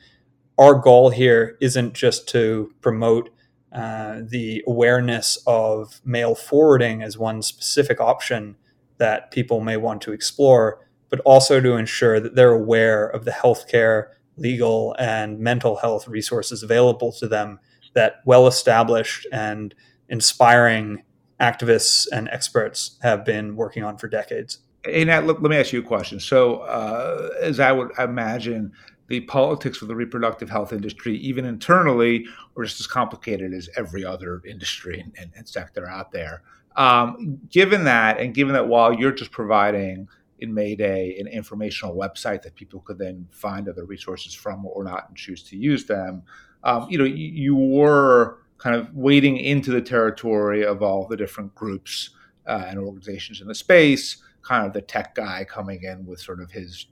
Our 0.57 0.75
goal 0.75 1.09
here 1.09 1.57
isn't 1.61 1.93
just 1.93 2.27
to 2.29 2.73
promote 2.81 3.29
uh, 3.71 4.21
the 4.27 4.63
awareness 4.67 5.41
of 5.47 6.01
mail 6.03 6.35
forwarding 6.35 7.01
as 7.01 7.17
one 7.17 7.41
specific 7.41 7.99
option 8.01 8.57
that 8.97 9.31
people 9.31 9.59
may 9.59 9.77
want 9.77 10.01
to 10.01 10.11
explore, 10.11 10.79
but 11.09 11.19
also 11.21 11.59
to 11.61 11.73
ensure 11.73 12.19
that 12.19 12.35
they're 12.35 12.51
aware 12.51 13.07
of 13.07 13.25
the 13.25 13.31
healthcare, 13.31 14.07
legal, 14.37 14.95
and 14.99 15.39
mental 15.39 15.77
health 15.77 16.07
resources 16.07 16.63
available 16.63 17.11
to 17.13 17.27
them 17.27 17.59
that 17.93 18.21
well 18.25 18.47
established 18.47 19.27
and 19.31 19.73
inspiring 20.09 21.03
activists 21.39 22.07
and 22.11 22.29
experts 22.29 22.97
have 23.01 23.25
been 23.25 23.55
working 23.55 23.83
on 23.83 23.97
for 23.97 24.07
decades. 24.07 24.59
Hey, 24.83 25.03
Nat, 25.03 25.25
let, 25.25 25.41
let 25.41 25.49
me 25.49 25.57
ask 25.57 25.73
you 25.73 25.79
a 25.79 25.83
question. 25.83 26.19
So, 26.19 26.57
uh, 26.59 27.29
as 27.41 27.59
I 27.59 27.71
would 27.71 27.91
imagine, 27.97 28.71
the 29.07 29.21
politics 29.21 29.81
of 29.81 29.87
the 29.87 29.95
reproductive 29.95 30.49
health 30.49 30.73
industry, 30.73 31.17
even 31.17 31.45
internally, 31.45 32.25
are 32.57 32.63
just 32.63 32.79
as 32.79 32.87
complicated 32.87 33.53
as 33.53 33.69
every 33.75 34.05
other 34.05 34.41
industry 34.47 35.03
and, 35.17 35.31
and 35.35 35.47
sector 35.47 35.87
out 35.87 36.11
there. 36.11 36.43
Um, 36.75 37.39
given 37.49 37.85
that, 37.85 38.19
and 38.19 38.33
given 38.33 38.53
that 38.53 38.67
while 38.67 38.93
you're 38.93 39.11
just 39.11 39.31
providing 39.31 40.07
in 40.39 40.53
Mayday 40.53 41.17
an 41.19 41.27
informational 41.27 41.95
website 41.95 42.41
that 42.41 42.55
people 42.55 42.81
could 42.81 42.97
then 42.97 43.27
find 43.31 43.69
other 43.69 43.85
resources 43.85 44.33
from 44.33 44.65
or 44.65 44.83
not 44.83 45.07
and 45.07 45.17
choose 45.17 45.41
to 45.43 45.57
use 45.57 45.85
them, 45.85 46.23
um, 46.63 46.87
you 46.89 46.97
know, 46.97 47.05
you, 47.05 47.55
were 47.55 48.39
kind 48.57 48.75
of 48.75 48.93
wading 48.93 49.37
into 49.37 49.71
the 49.71 49.81
territory 49.81 50.65
of 50.65 50.81
all 50.81 51.07
the 51.07 51.15
different 51.15 51.53
groups 51.55 52.09
uh, 52.47 52.65
and 52.67 52.79
organizations 52.79 53.39
in 53.39 53.47
the 53.47 53.55
space, 53.55 54.17
kind 54.41 54.65
of 54.65 54.73
the 54.73 54.81
tech 54.81 55.15
guy 55.15 55.45
coming 55.47 55.83
in 55.83 56.05
with 56.05 56.19
sort 56.19 56.41
of 56.41 56.51
his 56.51 56.87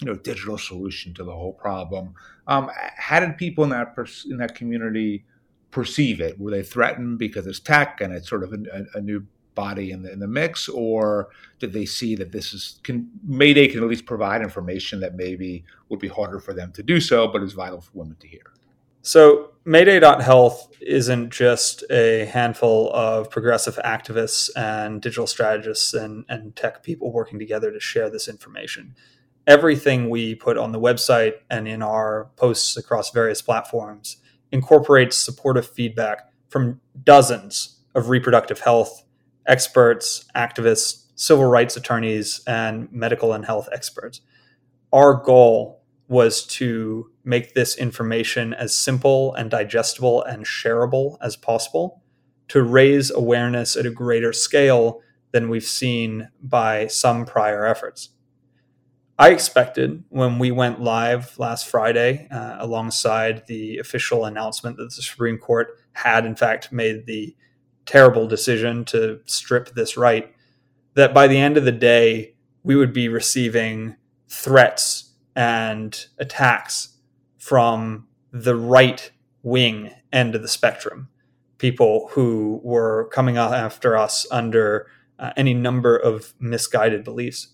you 0.00 0.06
know 0.06 0.14
digital 0.14 0.56
solution 0.56 1.12
to 1.14 1.24
the 1.24 1.32
whole 1.32 1.52
problem. 1.52 2.14
Um, 2.46 2.70
how 2.74 3.20
did 3.20 3.36
people 3.36 3.64
in 3.64 3.70
that 3.70 3.94
pers- 3.94 4.26
in 4.28 4.38
that 4.38 4.54
community 4.54 5.24
perceive 5.70 6.20
it? 6.20 6.38
Were 6.38 6.50
they 6.50 6.62
threatened 6.62 7.18
because 7.18 7.46
it's 7.46 7.60
tech 7.60 8.00
and 8.00 8.12
it's 8.12 8.28
sort 8.28 8.42
of 8.42 8.52
a, 8.52 8.86
a 8.94 9.00
new 9.00 9.26
body 9.54 9.90
in 9.90 10.02
the, 10.02 10.12
in 10.12 10.20
the 10.20 10.28
mix, 10.28 10.68
or 10.68 11.28
did 11.58 11.72
they 11.72 11.84
see 11.84 12.14
that 12.16 12.32
this 12.32 12.54
is 12.54 12.80
can 12.82 13.10
Mayday 13.24 13.68
can 13.68 13.82
at 13.82 13.88
least 13.88 14.06
provide 14.06 14.42
information 14.42 15.00
that 15.00 15.16
maybe 15.16 15.64
would 15.88 16.00
be 16.00 16.08
harder 16.08 16.40
for 16.40 16.54
them 16.54 16.72
to 16.72 16.82
do 16.82 17.00
so, 17.00 17.28
but 17.28 17.42
is 17.42 17.52
vital 17.52 17.80
for 17.80 17.90
women 17.94 18.16
to 18.20 18.28
hear? 18.28 18.52
So 19.02 19.50
Mayday.health 19.64 20.72
isn't 20.80 21.30
just 21.30 21.84
a 21.90 22.26
handful 22.26 22.92
of 22.92 23.30
progressive 23.30 23.78
activists 23.84 24.50
and 24.56 25.00
digital 25.00 25.26
strategists 25.26 25.94
and, 25.94 26.24
and 26.28 26.54
tech 26.54 26.82
people 26.82 27.12
working 27.12 27.38
together 27.38 27.70
to 27.70 27.80
share 27.80 28.10
this 28.10 28.28
information 28.28 28.94
everything 29.46 30.10
we 30.10 30.34
put 30.34 30.56
on 30.56 30.70
the 30.70 30.80
website 30.80 31.34
and 31.50 31.66
in 31.66 31.82
our 31.82 32.30
posts 32.36 32.76
across 32.76 33.10
various 33.10 33.42
platforms 33.42 34.18
incorporates 34.52 35.16
supportive 35.16 35.68
feedback 35.68 36.30
from 36.48 36.80
dozens 37.04 37.80
of 37.94 38.08
reproductive 38.08 38.60
health 38.60 39.04
experts, 39.46 40.24
activists, 40.36 41.06
civil 41.14 41.44
rights 41.44 41.76
attorneys, 41.76 42.40
and 42.46 42.90
medical 42.92 43.32
and 43.32 43.44
health 43.44 43.68
experts. 43.72 44.20
Our 44.92 45.14
goal 45.14 45.82
was 46.08 46.44
to 46.44 47.10
make 47.24 47.54
this 47.54 47.76
information 47.76 48.52
as 48.54 48.74
simple 48.74 49.32
and 49.34 49.50
digestible 49.50 50.22
and 50.24 50.44
shareable 50.44 51.16
as 51.20 51.36
possible 51.36 52.02
to 52.48 52.62
raise 52.62 53.12
awareness 53.12 53.76
at 53.76 53.86
a 53.86 53.90
greater 53.90 54.32
scale 54.32 55.00
than 55.30 55.48
we've 55.48 55.62
seen 55.62 56.28
by 56.42 56.88
some 56.88 57.24
prior 57.24 57.64
efforts. 57.64 58.10
I 59.20 59.32
expected 59.32 60.02
when 60.08 60.38
we 60.38 60.50
went 60.50 60.80
live 60.80 61.38
last 61.38 61.68
Friday, 61.68 62.26
uh, 62.30 62.56
alongside 62.58 63.46
the 63.48 63.76
official 63.76 64.24
announcement 64.24 64.78
that 64.78 64.94
the 64.96 65.02
Supreme 65.02 65.36
Court 65.36 65.78
had, 65.92 66.24
in 66.24 66.34
fact, 66.34 66.72
made 66.72 67.04
the 67.04 67.36
terrible 67.84 68.26
decision 68.26 68.82
to 68.86 69.20
strip 69.26 69.74
this 69.74 69.98
right, 69.98 70.34
that 70.94 71.12
by 71.12 71.26
the 71.26 71.36
end 71.36 71.58
of 71.58 71.66
the 71.66 71.70
day, 71.70 72.34
we 72.62 72.74
would 72.74 72.94
be 72.94 73.08
receiving 73.08 73.94
threats 74.30 75.12
and 75.36 76.06
attacks 76.18 76.96
from 77.36 78.08
the 78.32 78.56
right 78.56 79.10
wing 79.42 79.90
end 80.14 80.34
of 80.34 80.40
the 80.40 80.48
spectrum. 80.48 81.10
People 81.58 82.08
who 82.12 82.58
were 82.64 83.10
coming 83.12 83.36
after 83.36 83.98
us 83.98 84.26
under 84.30 84.86
uh, 85.18 85.34
any 85.36 85.52
number 85.52 85.94
of 85.94 86.32
misguided 86.40 87.04
beliefs. 87.04 87.48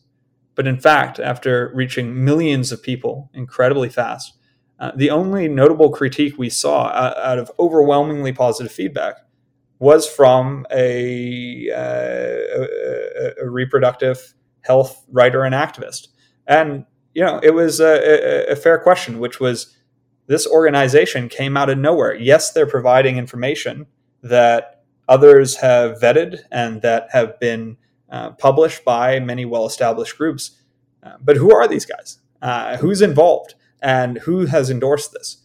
But 0.57 0.67
in 0.67 0.81
fact, 0.81 1.21
after 1.21 1.71
reaching 1.75 2.25
millions 2.25 2.73
of 2.73 2.83
people 2.83 3.31
incredibly 3.35 3.91
fast, 3.91 4.37
uh, 4.81 4.91
the 4.97 5.11
only 5.11 5.49
notable 5.49 5.91
critique 5.91 6.37
we 6.37 6.51
saw 6.51 6.89
out, 6.89 7.17
out, 7.19 7.39
of 7.39 7.51
overwhelmingly 7.59 8.33
positive 8.33 8.73
feedback 8.73 9.17
was 9.79 10.09
from 10.09 10.67
a, 10.73 11.71
uh, 11.71 12.63
a, 12.63 13.33
a, 13.43 13.51
reproductive 13.51 14.35
health 14.63 15.05
writer 15.11 15.45
and 15.45 15.55
activist. 15.55 16.09
And, 16.47 16.85
you 17.15 17.23
know, 17.23 17.39
it 17.43 17.55
was 17.55 17.81
a, 17.81 18.51
a 18.51 18.57
fair 18.57 18.79
question, 18.79 19.19
which 19.19 19.41
was 19.41 19.77
this 20.27 20.47
organization 20.47 21.29
came 21.29 21.57
out 21.57 21.71
of 21.71 21.79
nowhere. 21.79 22.15
Yes, 22.15 22.53
they're 22.53 22.67
providing 22.67 23.17
information 23.17 23.87
that 24.23 24.85
others 25.09 25.57
have 25.57 26.01
vetted 26.01 26.41
and 26.51 26.83
that 26.83 27.09
have 27.13 27.39
been 27.39 27.77
uh, 28.11 28.31
published 28.31 28.85
by 28.85 29.21
many 29.21 29.45
well 29.45 29.67
established 29.67 30.17
groups. 30.17 30.63
Uh, 31.03 31.17
but 31.21 31.37
who 31.37 31.55
are 31.55 31.69
these 31.69 31.85
guys? 31.85 32.19
Uh, 32.43 32.77
who's 32.77 33.03
involved? 33.03 33.55
And 33.83 34.19
who 34.19 34.47
has 34.47 34.71
endorsed 34.71 35.13
this? 35.13 35.43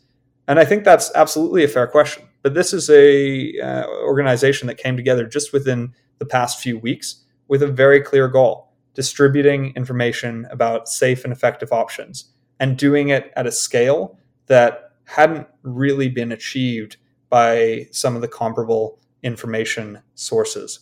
And 0.48 0.60
I 0.60 0.66
think 0.66 0.84
that's 0.84 1.12
absolutely 1.16 1.64
a 1.64 1.68
fair 1.68 1.88
question. 1.88 2.28
But 2.42 2.54
this 2.54 2.74
is 2.74 2.90
a 2.90 3.60
uh, 3.60 3.88
organization 4.04 4.68
that 4.68 4.78
came 4.78 4.98
together 4.98 5.26
just 5.26 5.54
within 5.54 5.94
the 6.18 6.26
past 6.26 6.62
few 6.62 6.78
weeks 6.78 7.24
with 7.48 7.62
a 7.62 7.68
very 7.68 8.02
clear 8.02 8.28
goal: 8.28 8.72
distributing 8.94 9.74
information 9.76 10.48
about 10.50 10.88
safe 10.88 11.24
and 11.24 11.32
effective 11.32 11.72
options 11.72 12.32
and 12.60 12.78
doing 12.78 13.10
it 13.10 13.32
at 13.36 13.48
a 13.48 13.52
scale 13.52 14.18
that 14.48 14.92
hadn't 15.06 15.48
really 15.64 16.08
been 16.08 16.32
achieved 16.32 16.98
by 17.30 17.88
some 17.92 18.16
of 18.16 18.22
the 18.22 18.28
comparable 18.28 19.00
information 19.24 20.02
sources. 20.16 20.80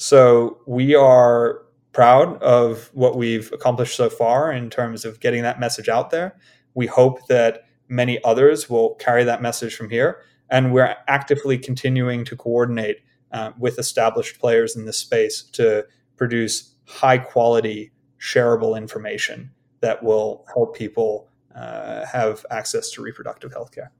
So 0.00 0.58
we 0.64 0.94
are 0.94 1.62
proud 1.90 2.40
of 2.40 2.88
what 2.92 3.16
we've 3.16 3.52
accomplished 3.52 3.96
so 3.96 4.08
far 4.08 4.52
in 4.52 4.70
terms 4.70 5.04
of 5.04 5.18
getting 5.18 5.42
that 5.42 5.58
message 5.58 5.88
out 5.88 6.10
there. 6.10 6.38
We 6.74 6.86
hope 6.86 7.26
that 7.26 7.64
many 7.88 8.22
others 8.22 8.70
will 8.70 8.94
carry 8.94 9.24
that 9.24 9.42
message 9.42 9.74
from 9.74 9.90
here. 9.90 10.22
And 10.50 10.72
we're 10.72 10.94
actively 11.08 11.58
continuing 11.58 12.24
to 12.26 12.36
coordinate 12.36 12.98
uh, 13.32 13.50
with 13.58 13.76
established 13.80 14.38
players 14.38 14.76
in 14.76 14.84
this 14.84 14.98
space 14.98 15.42
to 15.54 15.84
produce 16.16 16.74
high 16.86 17.18
quality, 17.18 17.90
shareable 18.20 18.78
information 18.78 19.50
that 19.80 20.04
will 20.04 20.46
help 20.54 20.76
people 20.76 21.28
uh, 21.56 22.06
have 22.06 22.46
access 22.52 22.92
to 22.92 23.02
reproductive 23.02 23.52
health 23.52 23.72
care. 23.72 23.90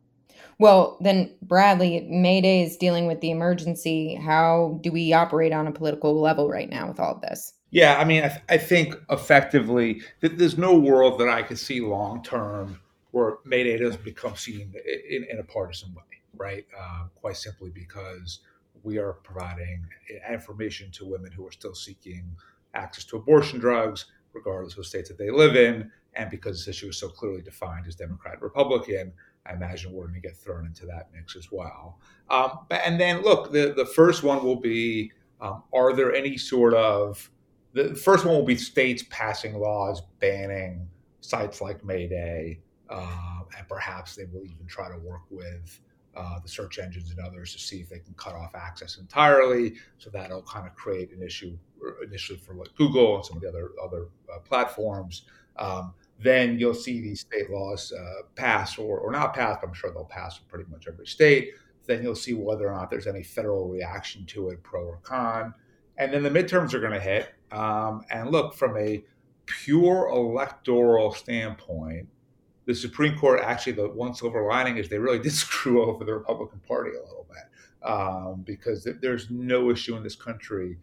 Well, 0.58 0.98
then, 1.00 1.34
Bradley, 1.40 2.06
Mayday 2.10 2.62
is 2.62 2.76
dealing 2.76 3.06
with 3.06 3.20
the 3.20 3.30
emergency. 3.30 4.16
How 4.16 4.80
do 4.82 4.90
we 4.90 5.12
operate 5.12 5.52
on 5.52 5.68
a 5.68 5.72
political 5.72 6.20
level 6.20 6.48
right 6.48 6.68
now 6.68 6.88
with 6.88 6.98
all 6.98 7.14
of 7.14 7.20
this? 7.20 7.54
Yeah, 7.70 7.96
I 7.98 8.04
mean, 8.04 8.24
I, 8.24 8.28
th- 8.28 8.42
I 8.48 8.58
think 8.58 8.96
effectively 9.10 10.02
that 10.20 10.38
there's 10.38 10.58
no 10.58 10.76
world 10.76 11.20
that 11.20 11.28
I 11.28 11.42
could 11.42 11.58
see 11.58 11.80
long 11.80 12.22
term 12.22 12.80
where 13.12 13.36
Mayday 13.44 13.78
doesn't 13.78 14.04
become 14.04 14.36
seen 14.36 14.74
in, 15.08 15.26
in 15.30 15.38
a 15.38 15.44
partisan 15.44 15.94
way, 15.94 16.02
right? 16.36 16.66
Uh, 16.78 17.04
quite 17.14 17.36
simply 17.36 17.70
because 17.70 18.40
we 18.82 18.98
are 18.98 19.12
providing 19.12 19.86
information 20.30 20.90
to 20.92 21.06
women 21.06 21.30
who 21.30 21.46
are 21.46 21.52
still 21.52 21.74
seeking 21.74 22.36
access 22.74 23.04
to 23.04 23.16
abortion 23.16 23.58
drugs, 23.58 24.06
regardless 24.32 24.72
of 24.72 24.78
the 24.78 24.84
states 24.84 25.08
that 25.08 25.18
they 25.18 25.30
live 25.30 25.56
in. 25.56 25.90
And 26.14 26.30
because 26.30 26.58
this 26.58 26.76
issue 26.76 26.88
is 26.88 26.98
so 26.98 27.08
clearly 27.08 27.42
defined 27.42 27.86
as 27.86 27.94
Democrat 27.94 28.40
Republican, 28.42 29.12
I 29.48 29.54
imagine 29.54 29.92
we're 29.92 30.04
going 30.04 30.14
to 30.14 30.20
get 30.20 30.36
thrown 30.36 30.66
into 30.66 30.86
that 30.86 31.08
mix 31.14 31.36
as 31.36 31.50
well. 31.50 31.98
Um, 32.28 32.66
and 32.70 33.00
then, 33.00 33.22
look, 33.22 33.52
the, 33.52 33.72
the 33.76 33.86
first 33.86 34.22
one 34.22 34.44
will 34.44 34.60
be 34.60 35.12
um, 35.40 35.62
are 35.72 35.94
there 35.94 36.14
any 36.14 36.36
sort 36.36 36.74
of 36.74 37.30
the 37.72 37.94
first 37.94 38.24
one 38.24 38.34
will 38.34 38.44
be 38.44 38.56
states 38.56 39.04
passing 39.10 39.58
laws 39.58 40.02
banning 40.20 40.88
sites 41.20 41.60
like 41.60 41.84
Mayday, 41.84 42.60
uh, 42.88 43.40
and 43.56 43.68
perhaps 43.68 44.16
they 44.16 44.24
will 44.24 44.44
even 44.44 44.66
try 44.66 44.88
to 44.88 44.98
work 44.98 45.22
with 45.30 45.80
uh, 46.16 46.40
the 46.40 46.48
search 46.48 46.78
engines 46.78 47.10
and 47.10 47.20
others 47.20 47.52
to 47.52 47.58
see 47.58 47.80
if 47.80 47.88
they 47.88 47.98
can 47.98 48.14
cut 48.14 48.34
off 48.34 48.54
access 48.54 48.98
entirely. 48.98 49.74
So 49.98 50.10
that'll 50.10 50.42
kind 50.42 50.66
of 50.66 50.74
create 50.74 51.12
an 51.12 51.22
issue 51.22 51.56
initially 52.02 52.38
for 52.38 52.54
like 52.54 52.74
Google 52.74 53.16
and 53.16 53.24
some 53.24 53.36
of 53.36 53.42
the 53.42 53.48
other 53.48 53.70
other 53.82 54.08
uh, 54.32 54.38
platforms. 54.40 55.22
Um, 55.56 55.94
then 56.20 56.58
you'll 56.58 56.74
see 56.74 57.00
these 57.00 57.20
state 57.20 57.50
laws 57.50 57.92
uh, 57.92 58.22
pass 58.34 58.78
or, 58.78 58.98
or 58.98 59.12
not 59.12 59.34
pass. 59.34 59.58
I'm 59.62 59.72
sure 59.72 59.92
they'll 59.92 60.04
pass 60.04 60.38
in 60.38 60.44
pretty 60.48 60.68
much 60.70 60.86
every 60.88 61.06
state. 61.06 61.52
Then 61.86 62.02
you'll 62.02 62.16
see 62.16 62.34
whether 62.34 62.68
or 62.68 62.74
not 62.74 62.90
there's 62.90 63.06
any 63.06 63.22
federal 63.22 63.68
reaction 63.68 64.26
to 64.26 64.50
it, 64.50 64.62
pro 64.62 64.82
or 64.84 64.98
con. 65.02 65.54
And 65.96 66.12
then 66.12 66.22
the 66.22 66.30
midterms 66.30 66.74
are 66.74 66.80
going 66.80 66.92
to 66.92 67.00
hit. 67.00 67.28
Um, 67.50 68.02
and 68.10 68.30
look, 68.30 68.54
from 68.54 68.76
a 68.76 69.02
pure 69.46 70.08
electoral 70.08 71.12
standpoint, 71.12 72.08
the 72.66 72.74
Supreme 72.74 73.16
Court 73.16 73.40
actually, 73.42 73.72
the 73.72 73.88
one 73.88 74.14
silver 74.14 74.46
lining 74.46 74.76
is 74.76 74.88
they 74.88 74.98
really 74.98 75.18
did 75.22 75.32
screw 75.32 75.84
over 75.84 76.04
the 76.04 76.14
Republican 76.14 76.60
Party 76.66 76.90
a 76.90 77.02
little 77.02 77.26
bit 77.28 77.88
um, 77.88 78.42
because 78.44 78.86
there's 79.00 79.30
no 79.30 79.70
issue 79.70 79.96
in 79.96 80.02
this 80.02 80.16
country 80.16 80.78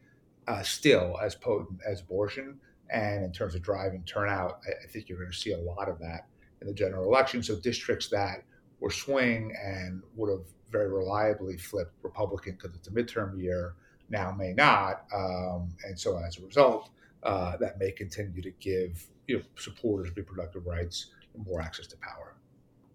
uh, 0.47 0.63
still 0.63 1.17
as 1.21 1.35
potent 1.35 1.79
as 1.85 2.01
abortion. 2.01 2.59
And 2.89 3.23
in 3.23 3.31
terms 3.31 3.55
of 3.55 3.61
driving 3.61 4.03
turnout, 4.03 4.59
I, 4.67 4.87
think 4.87 5.09
you're 5.09 5.17
going 5.17 5.31
to 5.31 5.37
see 5.37 5.53
a 5.53 5.57
lot 5.57 5.89
of 5.89 5.99
that 5.99 6.27
in 6.61 6.67
the 6.67 6.73
general 6.73 7.05
election. 7.05 7.41
So 7.41 7.59
districts 7.59 8.09
that 8.09 8.43
were 8.79 8.91
swing 8.91 9.55
and 9.63 10.03
would 10.15 10.29
have 10.29 10.45
very 10.71 10.91
reliably 10.91 11.57
flipped 11.57 11.93
Republican 12.03 12.53
because 12.53 12.75
it's 12.75 12.87
a 12.87 12.91
midterm 12.91 13.41
year 13.41 13.75
now 14.09 14.31
may 14.31 14.53
not. 14.53 15.05
Um, 15.13 15.69
and 15.83 15.99
so 15.99 16.17
as 16.17 16.37
a 16.37 16.45
result, 16.45 16.89
uh, 17.23 17.57
that 17.57 17.79
may 17.79 17.91
continue 17.91 18.41
to 18.41 18.51
give 18.59 19.07
you 19.27 19.37
know, 19.37 19.43
supporters 19.57 20.15
reproductive 20.15 20.65
rights 20.67 21.07
more 21.45 21.61
access 21.61 21.87
to 21.87 21.97
power. 21.97 22.35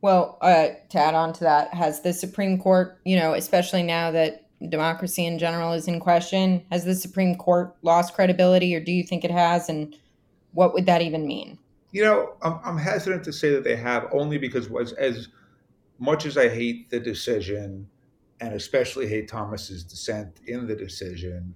Well, 0.03 0.38
uh, 0.40 0.68
to 0.88 0.98
add 0.98 1.14
on 1.14 1.33
to 1.35 1.40
that, 1.40 1.74
has 1.74 2.00
the 2.00 2.12
Supreme 2.12 2.59
Court, 2.59 2.98
you 3.05 3.16
know, 3.16 3.35
especially 3.35 3.83
now 3.83 4.11
that 4.12 4.46
democracy 4.68 5.25
in 5.27 5.38
general 5.38 5.73
is 5.73 5.88
in 5.88 6.01
question, 6.01 6.64
has 6.70 6.85
the 6.85 6.94
Supreme 6.94 7.35
Court 7.37 7.75
lost 7.83 8.14
credibility, 8.14 8.75
or 8.75 8.81
do 8.81 8.92
you 8.92 9.03
think 9.03 9.25
it 9.25 9.31
has? 9.31 9.68
And 9.68 9.96
what 10.53 10.75
would 10.75 10.87
that 10.87 11.03
even 11.03 11.27
mean? 11.27 11.59
You 11.92 12.05
know, 12.05 12.35
I'm, 12.42 12.61
I'm 12.64 12.79
hesitant 12.79 13.25
to 13.25 13.33
say 13.33 13.51
that 13.51 13.64
they 13.64 13.77
have, 13.77 14.09
only 14.12 14.38
because 14.38 14.70
as, 14.81 14.92
as 14.92 15.29
much 15.99 16.27
as 16.27 16.37
I 16.37 16.49
hate 16.49 16.90
the 16.90 17.01
decision, 17.01 17.88
and 18.40 18.55
especially 18.55 19.07
hate 19.07 19.29
Thomas's 19.29 19.83
dissent 19.85 20.40
in 20.46 20.66
the 20.66 20.77
decision, 20.77 21.55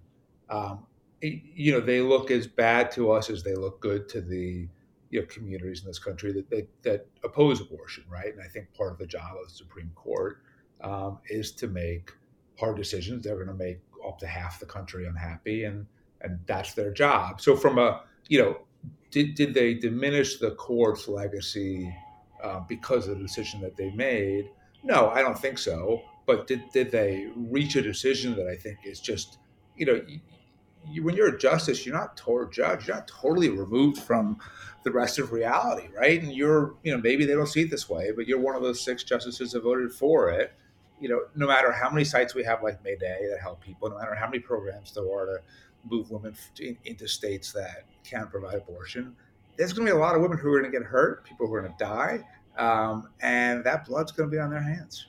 um, 0.51 0.87
you 1.21 1.73
know, 1.73 1.81
they 1.81 2.01
look 2.01 2.31
as 2.31 2.47
bad 2.47 2.91
to 2.93 3.11
us 3.11 3.31
as 3.31 3.43
they 3.43 3.55
look 3.55 3.81
good 3.81 4.09
to 4.11 4.21
the 4.21 4.69
you 5.11 5.21
know, 5.21 5.27
communities 5.27 5.81
in 5.81 5.87
this 5.87 5.99
country 5.99 6.33
that, 6.33 6.51
that, 6.51 6.69
that 6.83 7.07
oppose 7.23 7.61
abortion, 7.61 8.05
right? 8.11 8.33
And 8.35 8.43
I 8.43 8.49
think 8.49 8.75
part 8.75 8.93
of 8.93 8.99
the 8.99 9.07
job 9.07 9.37
of 9.41 9.49
the 9.49 9.55
Supreme 9.55 9.93
Court 9.95 10.43
um, 10.83 11.19
is 11.31 11.53
to 11.53 11.69
make 11.69 12.13
hard 12.59 12.77
decisions. 12.77 13.25
They're 13.25 13.37
going 13.37 13.49
to 13.49 13.55
make 13.55 13.81
up 14.07 14.19
to 14.19 14.27
half 14.27 14.61
the 14.61 14.67
country 14.67 15.07
unhappy, 15.07 15.65
and 15.65 15.87
and 16.21 16.39
that's 16.47 16.75
their 16.75 16.93
job. 16.93 17.41
So 17.41 17.57
from 17.57 17.79
a 17.79 18.03
you 18.29 18.43
know, 18.43 18.59
did 19.11 19.35
did 19.35 19.55
they 19.55 19.75
diminish 19.75 20.39
the 20.39 20.53
court's 20.53 21.09
legacy 21.09 21.95
uh, 22.43 22.61
because 22.69 23.09
of 23.09 23.19
the 23.19 23.23
decision 23.23 23.61
that 23.63 23.77
they 23.77 23.91
made? 23.91 24.51
No, 24.83 25.09
I 25.09 25.23
don't 25.23 25.39
think 25.39 25.59
so. 25.59 26.03
But 26.27 26.47
did 26.47 26.63
did 26.73 26.91
they 26.91 27.29
reach 27.37 27.77
a 27.77 27.83
decision 27.83 28.35
that 28.37 28.47
I 28.47 28.57
think 28.57 28.79
is 28.85 29.01
just 29.01 29.39
you 29.77 29.87
know 29.87 30.01
you, 30.91 31.03
when 31.03 31.17
you're 31.17 31.35
a 31.35 31.39
justice, 31.39 31.85
you're 31.85 31.95
not 31.95 32.17
totally 32.17 32.51
judge. 32.53 32.87
You're 32.87 32.97
not 32.97 33.09
totally 33.09 33.49
removed 33.49 33.99
from 33.99 34.39
the 34.85 34.91
rest 34.91 35.19
of 35.19 35.33
reality, 35.33 35.89
right? 35.97 36.23
And 36.23 36.33
you're, 36.33 36.75
you 36.83 36.93
know, 36.93 37.01
maybe 37.01 37.25
they 37.25 37.35
don't 37.35 37.47
see 37.47 37.63
it 37.63 37.71
this 37.71 37.89
way, 37.89 38.11
but 38.15 38.27
you're 38.27 38.41
one 38.41 38.55
of 38.55 38.63
those 38.63 38.85
six 38.85 39.03
justices 39.03 39.53
that 39.53 39.63
voted 39.63 39.93
for 39.93 40.31
it. 40.31 40.53
You 41.05 41.11
know, 41.11 41.21
no 41.37 41.47
matter 41.47 41.71
how 41.71 41.91
many 41.91 42.03
sites 42.03 42.35
we 42.35 42.43
have 42.45 42.63
like 42.63 42.83
Mayday 42.83 43.29
that 43.31 43.39
help 43.39 43.61
people, 43.61 43.91
no 43.91 43.99
matter 43.99 44.15
how 44.15 44.25
many 44.25 44.39
programs 44.39 44.91
there 44.95 45.05
are 45.05 45.27
to 45.27 45.39
move 45.85 46.11
women 46.11 46.35
into 46.87 47.07
states 47.07 47.53
that 47.53 47.85
can 48.05 48.27
provide 48.29 48.55
abortion, 48.55 49.15
there's 49.59 49.75
going 49.75 49.87
to 49.87 49.93
be 49.93 49.95
a 49.95 50.01
lot 50.01 50.17
of 50.17 50.23
women 50.23 50.39
who 50.39 50.51
are 50.51 50.59
going 50.59 50.73
to 50.73 50.79
get 50.79 50.87
hurt, 50.87 51.23
people 51.27 51.47
who 51.47 51.53
are 51.53 51.61
going 51.61 51.71
to 51.71 51.85
die, 51.85 52.21
um, 52.57 53.11
and 53.21 53.63
that 53.65 53.85
blood's 53.85 54.13
going 54.13 54.31
to 54.31 54.35
be 54.35 54.41
on 54.41 54.49
their 54.49 54.63
hands. 54.63 55.09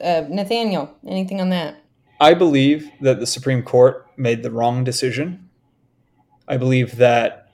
Uh, 0.00 0.22
Nathaniel, 0.28 0.96
anything 1.08 1.40
on 1.40 1.48
that? 1.48 1.82
I 2.20 2.34
believe 2.34 2.88
that 3.00 3.18
the 3.18 3.26
Supreme 3.26 3.64
Court 3.64 4.06
made 4.16 4.44
the 4.44 4.50
wrong 4.52 4.84
decision. 4.84 5.50
I 6.46 6.56
believe 6.56 6.98
that 6.98 7.48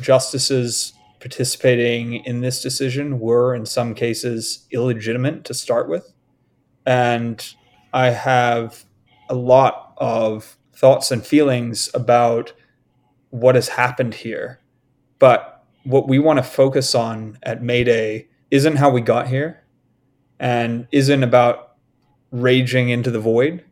justices 0.00 0.94
participating 1.20 2.14
in 2.14 2.40
this 2.40 2.62
decision 2.62 3.20
were, 3.20 3.54
in 3.54 3.66
some 3.66 3.94
cases, 3.94 4.66
illegitimate 4.72 5.44
to 5.44 5.52
start 5.52 5.86
with. 5.90 6.11
And 6.86 7.54
I 7.92 8.10
have 8.10 8.84
a 9.28 9.34
lot 9.34 9.94
of 9.98 10.56
thoughts 10.74 11.10
and 11.10 11.24
feelings 11.24 11.90
about 11.94 12.52
what 13.30 13.54
has 13.54 13.68
happened 13.68 14.14
here. 14.14 14.60
But 15.18 15.64
what 15.84 16.08
we 16.08 16.18
want 16.18 16.38
to 16.38 16.42
focus 16.42 16.94
on 16.94 17.38
at 17.42 17.62
Mayday 17.62 18.28
isn't 18.50 18.76
how 18.76 18.90
we 18.90 19.00
got 19.00 19.28
here 19.28 19.62
and 20.38 20.86
isn't 20.92 21.22
about 21.22 21.76
raging 22.30 22.88
into 22.88 23.10
the 23.10 23.20
void, 23.20 23.64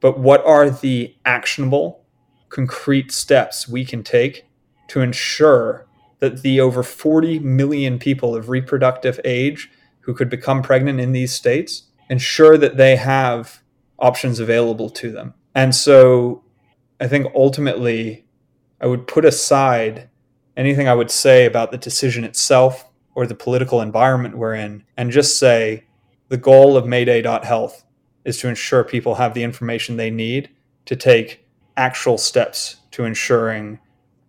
but 0.00 0.18
what 0.18 0.44
are 0.46 0.70
the 0.70 1.14
actionable, 1.24 2.04
concrete 2.48 3.10
steps 3.10 3.68
we 3.68 3.84
can 3.84 4.02
take 4.02 4.46
to 4.88 5.00
ensure 5.00 5.86
that 6.20 6.42
the 6.42 6.60
over 6.60 6.82
40 6.82 7.40
million 7.40 7.98
people 7.98 8.36
of 8.36 8.48
reproductive 8.48 9.18
age 9.24 9.70
who 10.00 10.14
could 10.14 10.30
become 10.30 10.62
pregnant 10.62 11.00
in 11.00 11.12
these 11.12 11.32
states 11.32 11.84
ensure 12.08 12.58
that 12.58 12.76
they 12.76 12.96
have 12.96 13.62
options 13.98 14.40
available 14.40 14.90
to 14.90 15.10
them. 15.10 15.34
And 15.54 15.74
so 15.74 16.44
I 17.00 17.08
think 17.08 17.26
ultimately 17.34 18.24
I 18.80 18.86
would 18.86 19.06
put 19.06 19.24
aside 19.24 20.08
anything 20.56 20.88
I 20.88 20.94
would 20.94 21.10
say 21.10 21.46
about 21.46 21.70
the 21.70 21.78
decision 21.78 22.24
itself 22.24 22.88
or 23.14 23.26
the 23.26 23.34
political 23.34 23.80
environment 23.80 24.36
we're 24.36 24.54
in 24.54 24.84
and 24.96 25.10
just 25.10 25.38
say 25.38 25.84
the 26.28 26.36
goal 26.36 26.76
of 26.76 26.86
Mayday.health 26.86 27.84
is 28.24 28.38
to 28.38 28.48
ensure 28.48 28.84
people 28.84 29.16
have 29.16 29.34
the 29.34 29.42
information 29.42 29.96
they 29.96 30.10
need 30.10 30.50
to 30.86 30.96
take 30.96 31.46
actual 31.76 32.18
steps 32.18 32.76
to 32.90 33.04
ensuring 33.04 33.78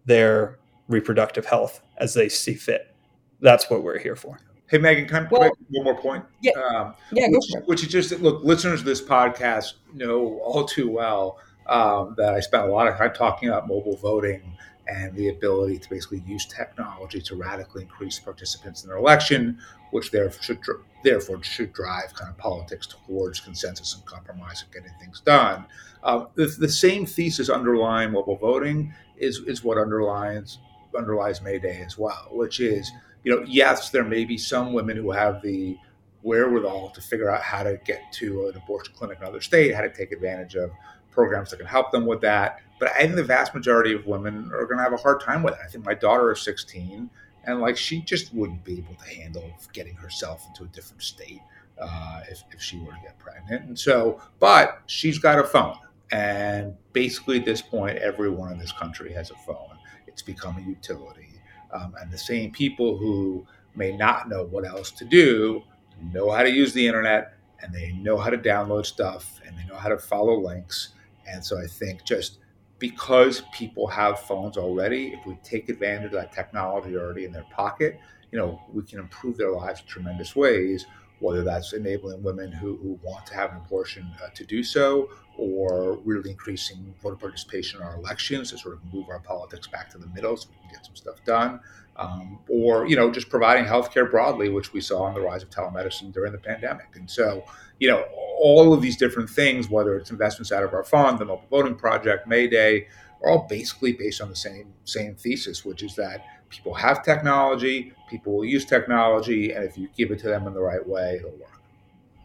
their 0.05 0.59
reproductive 0.88 1.45
health 1.45 1.81
as 1.97 2.13
they 2.13 2.29
see 2.29 2.53
fit. 2.53 2.93
That's 3.39 3.69
what 3.69 3.83
we're 3.83 3.99
here 3.99 4.15
for. 4.15 4.39
Hey, 4.73 4.79
Megan, 4.79 5.07
can 5.07 5.27
I 5.27 5.29
well, 5.29 5.51
one 5.69 5.83
more 5.83 5.95
point? 5.95 6.25
Yeah, 6.41 6.53
um, 6.53 6.95
yeah 7.12 7.27
which, 7.29 7.63
which, 7.67 7.83
is 7.83 7.89
just 7.89 8.19
look, 8.21 8.43
listeners 8.43 8.79
of 8.79 8.88
this 8.88 9.03
podcast 9.03 9.73
know 9.93 10.39
all 10.43 10.65
too 10.65 10.89
well 10.89 11.38
um, 11.67 12.15
that 12.17 12.33
I 12.33 12.39
spent 12.39 12.63
a 12.63 12.71
lot 12.71 12.88
of 12.88 12.97
time 12.97 13.13
talking 13.13 13.49
about 13.49 13.67
mobile 13.67 13.97
voting 13.97 14.57
and 14.88 15.15
the 15.15 15.29
ability 15.29 15.77
to 15.77 15.89
basically 15.91 16.23
use 16.25 16.47
technology 16.47 17.21
to 17.21 17.36
radically 17.36 17.83
increase 17.83 18.17
participants 18.17 18.81
in 18.81 18.89
their 18.89 18.97
election, 18.97 19.59
which 19.91 20.09
therefore 20.09 20.41
should, 20.41 20.59
therefore 21.03 21.43
should 21.43 21.71
drive 21.71 22.12
kind 22.15 22.31
of 22.31 22.38
politics 22.39 22.88
towards 22.88 23.39
consensus 23.41 23.93
and 23.93 24.03
compromise 24.05 24.63
and 24.63 24.73
getting 24.73 24.97
things 24.99 25.19
done. 25.19 25.67
Uh, 26.01 26.25
the, 26.33 26.47
the, 26.57 26.67
same 26.67 27.05
thesis 27.05 27.47
underlying 27.47 28.12
mobile 28.12 28.38
voting 28.38 28.91
is, 29.17 29.38
is 29.45 29.63
what 29.63 29.77
underlines 29.77 30.57
underlies 30.97 31.43
Mayday 31.43 31.83
as 31.83 31.95
well, 31.95 32.27
which 32.31 32.59
is, 32.59 32.91
you 33.23 33.36
know, 33.36 33.43
yes, 33.47 33.89
there 33.89 34.03
may 34.03 34.25
be 34.25 34.38
some 34.38 34.73
women 34.73 34.97
who 34.97 35.12
have 35.12 35.41
the 35.41 35.77
wherewithal 36.23 36.89
to 36.91 37.01
figure 37.01 37.29
out 37.29 37.41
how 37.41 37.63
to 37.63 37.79
get 37.86 38.01
to 38.13 38.47
an 38.47 38.55
abortion 38.55 38.93
clinic 38.95 39.17
in 39.17 39.23
another 39.23 39.41
state, 39.41 39.73
how 39.73 39.81
to 39.81 39.93
take 39.93 40.12
advantage 40.12 40.55
of 40.55 40.71
programs 41.12 41.51
that 41.51 41.57
can 41.57 41.65
help 41.65 41.91
them 41.91 42.05
with 42.05 42.21
that. 42.21 42.59
But 42.79 42.91
I 42.91 42.99
think 42.99 43.15
the 43.15 43.23
vast 43.23 43.53
majority 43.53 43.93
of 43.93 44.05
women 44.05 44.51
are 44.53 44.65
going 44.65 44.77
to 44.77 44.83
have 44.83 44.93
a 44.93 44.97
hard 44.97 45.21
time 45.21 45.43
with 45.43 45.53
it. 45.53 45.59
I 45.63 45.67
think 45.67 45.86
my 45.86 45.93
daughter 45.93 46.31
is 46.31 46.41
16, 46.41 47.09
and 47.45 47.62
like 47.62 47.77
she 47.77 48.01
just 48.01 48.33
wouldn't 48.33 48.63
be 48.63 48.79
able 48.79 48.95
to 48.95 49.05
handle 49.05 49.53
getting 49.73 49.95
herself 49.95 50.45
into 50.47 50.63
a 50.63 50.67
different 50.67 51.03
state 51.03 51.41
uh, 51.79 52.21
if, 52.29 52.43
if 52.51 52.62
she 52.62 52.79
were 52.79 52.91
to 52.91 52.99
get 53.01 53.17
pregnant. 53.19 53.65
And 53.65 53.79
so, 53.79 54.21
but 54.39 54.81
she's 54.88 55.17
got 55.17 55.39
a 55.39 55.43
phone. 55.43 55.77
And 56.12 56.75
basically, 56.93 57.39
at 57.39 57.45
this 57.45 57.62
point, 57.62 57.97
everyone 57.97 58.51
in 58.51 58.59
this 58.59 58.71
country 58.71 59.12
has 59.13 59.31
a 59.31 59.36
phone. 59.36 59.77
It's 60.07 60.21
become 60.21 60.57
a 60.57 60.62
utility. 60.62 61.32
Um, 61.73 61.95
and 61.99 62.12
the 62.12 62.17
same 62.17 62.51
people 62.51 62.97
who 62.97 63.45
may 63.75 63.95
not 63.95 64.29
know 64.29 64.45
what 64.45 64.65
else 64.65 64.91
to 64.91 65.05
do 65.05 65.63
know 66.12 66.29
how 66.31 66.43
to 66.43 66.51
use 66.51 66.73
the 66.73 66.86
internet 66.86 67.36
and 67.62 67.73
they 67.73 67.93
know 67.93 68.17
how 68.17 68.29
to 68.29 68.38
download 68.38 68.86
stuff 68.86 69.39
and 69.45 69.57
they 69.57 69.63
know 69.65 69.77
how 69.77 69.89
to 69.89 69.97
follow 69.97 70.39
links. 70.39 70.89
And 71.27 71.43
so 71.43 71.57
I 71.57 71.65
think 71.65 72.03
just 72.03 72.39
because 72.79 73.43
people 73.53 73.88
have 73.88 74.19
phones 74.19 74.57
already, 74.57 75.13
if 75.13 75.25
we 75.25 75.36
take 75.43 75.69
advantage 75.69 76.07
of 76.07 76.12
that 76.13 76.33
technology 76.33 76.97
already 76.97 77.25
in 77.25 77.31
their 77.31 77.45
pocket, 77.51 77.99
you 78.31 78.38
know, 78.38 78.62
we 78.71 78.83
can 78.83 78.99
improve 78.99 79.38
their 79.38 79.51
lives 79.51 79.79
in 79.79 79.88
tremendous 79.88 80.36
ways, 80.36 80.86
whether 81.23 81.43
that's 81.43 81.73
enabling 81.73 82.21
women 82.21 82.51
who, 82.51 82.77
who 82.77 82.99
want 83.01 83.25
to 83.25 83.33
have 83.33 83.51
an 83.51 83.57
abortion 83.57 84.09
uh, 84.23 84.29
to 84.36 84.45
do 84.45 84.63
so, 84.63 85.09
or 85.38 85.97
really 86.03 86.29
increasing 86.29 86.93
voter 87.01 87.15
participation 87.15 87.79
in 87.79 87.86
our 87.88 87.95
elections 87.95 88.51
to 88.51 88.57
sort 88.57 88.75
of 88.75 88.93
move 88.93 89.07
our 89.09 89.19
politics 89.19 89.67
back 89.67 89.89
to 89.89 89.97
the 89.97 90.07
middle 90.07 90.38
so 90.38 90.49
we 90.49 90.57
can 90.62 90.75
get 90.75 90.86
some 90.86 90.95
stuff 90.95 91.23
done 91.25 91.59
um, 91.95 92.39
or 92.49 92.88
you 92.88 92.95
know 92.95 93.12
just 93.12 93.29
providing 93.29 93.65
healthcare 93.65 94.09
broadly, 94.09 94.49
which 94.49 94.73
we 94.73 94.81
saw 94.81 95.07
in 95.07 95.13
the 95.13 95.21
rise 95.21 95.43
of 95.43 95.49
telemedicine 95.49 96.12
during 96.12 96.31
the 96.31 96.38
pandemic. 96.38 96.88
And 96.95 97.09
so, 97.09 97.43
you 97.79 97.89
know, 97.89 98.05
all 98.39 98.73
of 98.73 98.81
these 98.81 98.97
different 98.97 99.29
things, 99.29 99.69
whether 99.69 99.95
it's 99.97 100.12
investments 100.12 100.51
out 100.51 100.63
of 100.63 100.73
our 100.73 100.83
fund, 100.83 101.19
the 101.19 101.25
Mobile 101.25 101.45
Voting 101.49 101.75
Project, 101.75 102.27
Mayday, 102.27 102.88
are 103.21 103.29
all 103.29 103.47
basically 103.47 103.93
based 103.93 104.21
on 104.21 104.29
the 104.29 104.36
same 104.36 104.73
same 104.86 105.15
thesis, 105.15 105.63
which 105.63 105.83
is 105.83 105.95
that 105.95 106.25
people 106.53 106.73
have 106.75 107.03
technology, 107.03 107.91
people 108.09 108.37
will 108.37 108.45
use 108.45 108.63
technology, 108.63 109.51
and 109.51 109.63
if 109.63 109.77
you 109.77 109.89
give 109.97 110.11
it 110.11 110.19
to 110.19 110.27
them 110.27 110.45
in 110.45 110.53
the 110.53 110.61
right 110.61 110.87
way, 110.87 111.15
it'll 111.17 111.31
work. 111.31 111.59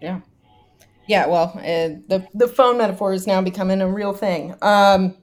Yeah. 0.02 0.20
Yeah, 1.06 1.26
well, 1.26 1.52
uh, 1.56 1.96
the 2.08 2.28
the 2.34 2.46
phone 2.46 2.76
metaphor 2.76 3.14
is 3.14 3.26
now 3.26 3.40
becoming 3.40 3.80
a 3.80 3.88
real 3.88 4.12
thing. 4.12 4.54
Um, 4.60 5.16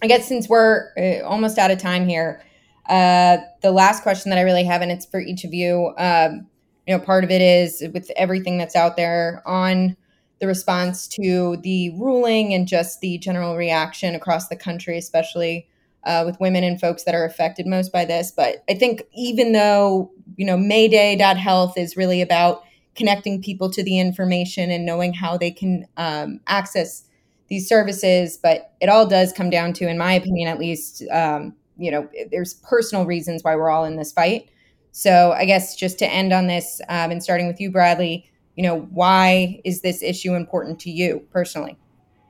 I 0.00 0.06
guess 0.06 0.28
since 0.28 0.48
we're 0.48 0.90
uh, 0.96 1.26
almost 1.26 1.58
out 1.58 1.72
of 1.72 1.78
time 1.78 2.06
here, 2.08 2.40
uh, 2.88 3.38
the 3.60 3.72
last 3.72 4.04
question 4.04 4.30
that 4.30 4.38
I 4.38 4.42
really 4.42 4.62
have, 4.62 4.80
and 4.80 4.92
it's 4.92 5.04
for 5.04 5.18
each 5.18 5.42
of 5.42 5.52
you. 5.52 5.92
Um, 5.98 6.46
you 6.86 6.96
know, 6.96 7.02
part 7.02 7.24
of 7.24 7.30
it 7.30 7.42
is 7.42 7.82
with 7.92 8.10
everything 8.16 8.58
that's 8.58 8.76
out 8.76 8.96
there 8.96 9.42
on 9.44 9.96
the 10.38 10.46
response 10.46 11.08
to 11.08 11.56
the 11.62 11.90
ruling 11.98 12.54
and 12.54 12.68
just 12.68 13.00
the 13.00 13.18
general 13.18 13.56
reaction 13.56 14.14
across 14.14 14.48
the 14.48 14.56
country, 14.56 14.98
especially 14.98 15.66
uh, 16.04 16.22
with 16.26 16.38
women 16.40 16.64
and 16.64 16.80
folks 16.80 17.04
that 17.04 17.14
are 17.14 17.24
affected 17.24 17.66
most 17.66 17.92
by 17.92 18.04
this. 18.04 18.30
But 18.30 18.64
I 18.68 18.74
think 18.74 19.02
even 19.14 19.52
though, 19.52 20.10
you 20.36 20.44
know, 20.44 20.56
Mayday.health 20.56 21.76
is 21.76 21.96
really 21.96 22.20
about 22.20 22.62
connecting 22.94 23.42
people 23.42 23.70
to 23.70 23.82
the 23.82 23.98
information 23.98 24.70
and 24.70 24.86
knowing 24.86 25.12
how 25.12 25.36
they 25.36 25.50
can 25.50 25.86
um, 25.96 26.40
access 26.46 27.04
these 27.48 27.68
services, 27.68 28.38
but 28.42 28.72
it 28.80 28.88
all 28.88 29.06
does 29.06 29.32
come 29.32 29.50
down 29.50 29.72
to, 29.74 29.88
in 29.88 29.98
my 29.98 30.12
opinion 30.12 30.48
at 30.48 30.58
least, 30.58 31.02
um, 31.10 31.54
you 31.76 31.90
know, 31.90 32.08
there's 32.30 32.54
personal 32.54 33.04
reasons 33.04 33.42
why 33.42 33.56
we're 33.56 33.70
all 33.70 33.84
in 33.84 33.96
this 33.96 34.12
fight. 34.12 34.48
So 34.92 35.32
I 35.32 35.44
guess 35.44 35.74
just 35.74 35.98
to 35.98 36.06
end 36.06 36.32
on 36.32 36.46
this, 36.46 36.80
um, 36.88 37.10
and 37.10 37.22
starting 37.22 37.48
with 37.48 37.60
you, 37.60 37.70
Bradley, 37.70 38.30
you 38.56 38.62
know, 38.62 38.82
why 38.92 39.60
is 39.64 39.82
this 39.82 40.02
issue 40.02 40.34
important 40.34 40.78
to 40.80 40.90
you 40.90 41.26
personally? 41.32 41.76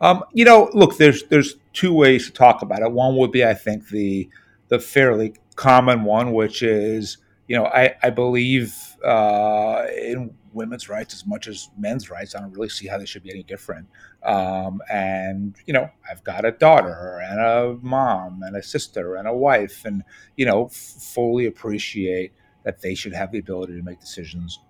Um, 0.01 0.25
you 0.33 0.45
know, 0.45 0.71
look, 0.75 0.97
there's 0.97 1.25
there's 1.25 1.57
two 1.73 1.95
ways 1.95 2.27
to 2.27 2.33
talk 2.33 2.63
about 2.63 2.83
it. 2.83 2.91
One 2.93 3.17
would 3.17 3.33
be, 3.33 3.45
I 3.45 3.55
think, 3.55 3.89
the 3.89 4.29
the 4.69 4.79
fairly 4.79 5.35
common 5.57 6.05
one, 6.05 6.33
which 6.33 6.63
is, 6.63 7.19
you 7.49 7.57
know, 7.57 7.67
I, 7.67 7.95
I 8.03 8.11
believe 8.11 8.75
uh, 9.05 9.87
in 9.97 10.35
women's 10.53 10.89
rights 10.89 11.15
as 11.15 11.27
much 11.27 11.47
as 11.49 11.69
men's 11.77 12.11
rights. 12.11 12.35
I 12.35 12.41
don't 12.41 12.53
really 12.53 12.69
see 12.69 12.87
how 12.87 12.99
they 12.99 13.07
should 13.07 13.23
be 13.23 13.31
any 13.31 13.43
different. 13.43 13.89
Um, 14.23 14.81
and 14.91 15.55
you 15.67 15.75
know, 15.75 15.91
I've 16.11 16.25
got 16.25 16.45
a 16.45 16.53
daughter 16.53 17.21
and 17.23 17.41
a 17.41 17.79
mom 17.83 18.43
and 18.43 18.57
a 18.57 18.63
sister 18.63 19.17
and 19.17 19.29
a 19.29 19.35
wife, 19.35 19.85
and 19.85 20.03
you 20.37 20.47
know, 20.47 20.67
f- 20.67 20.73
fully 20.73 21.47
appreciate 21.47 22.33
that 22.65 22.81
they 22.81 22.95
should 22.95 23.13
have 23.13 23.33
the 23.33 23.39
ability 23.39 23.77
to 23.77 23.83
make 23.83 24.01
decisions 24.01 24.61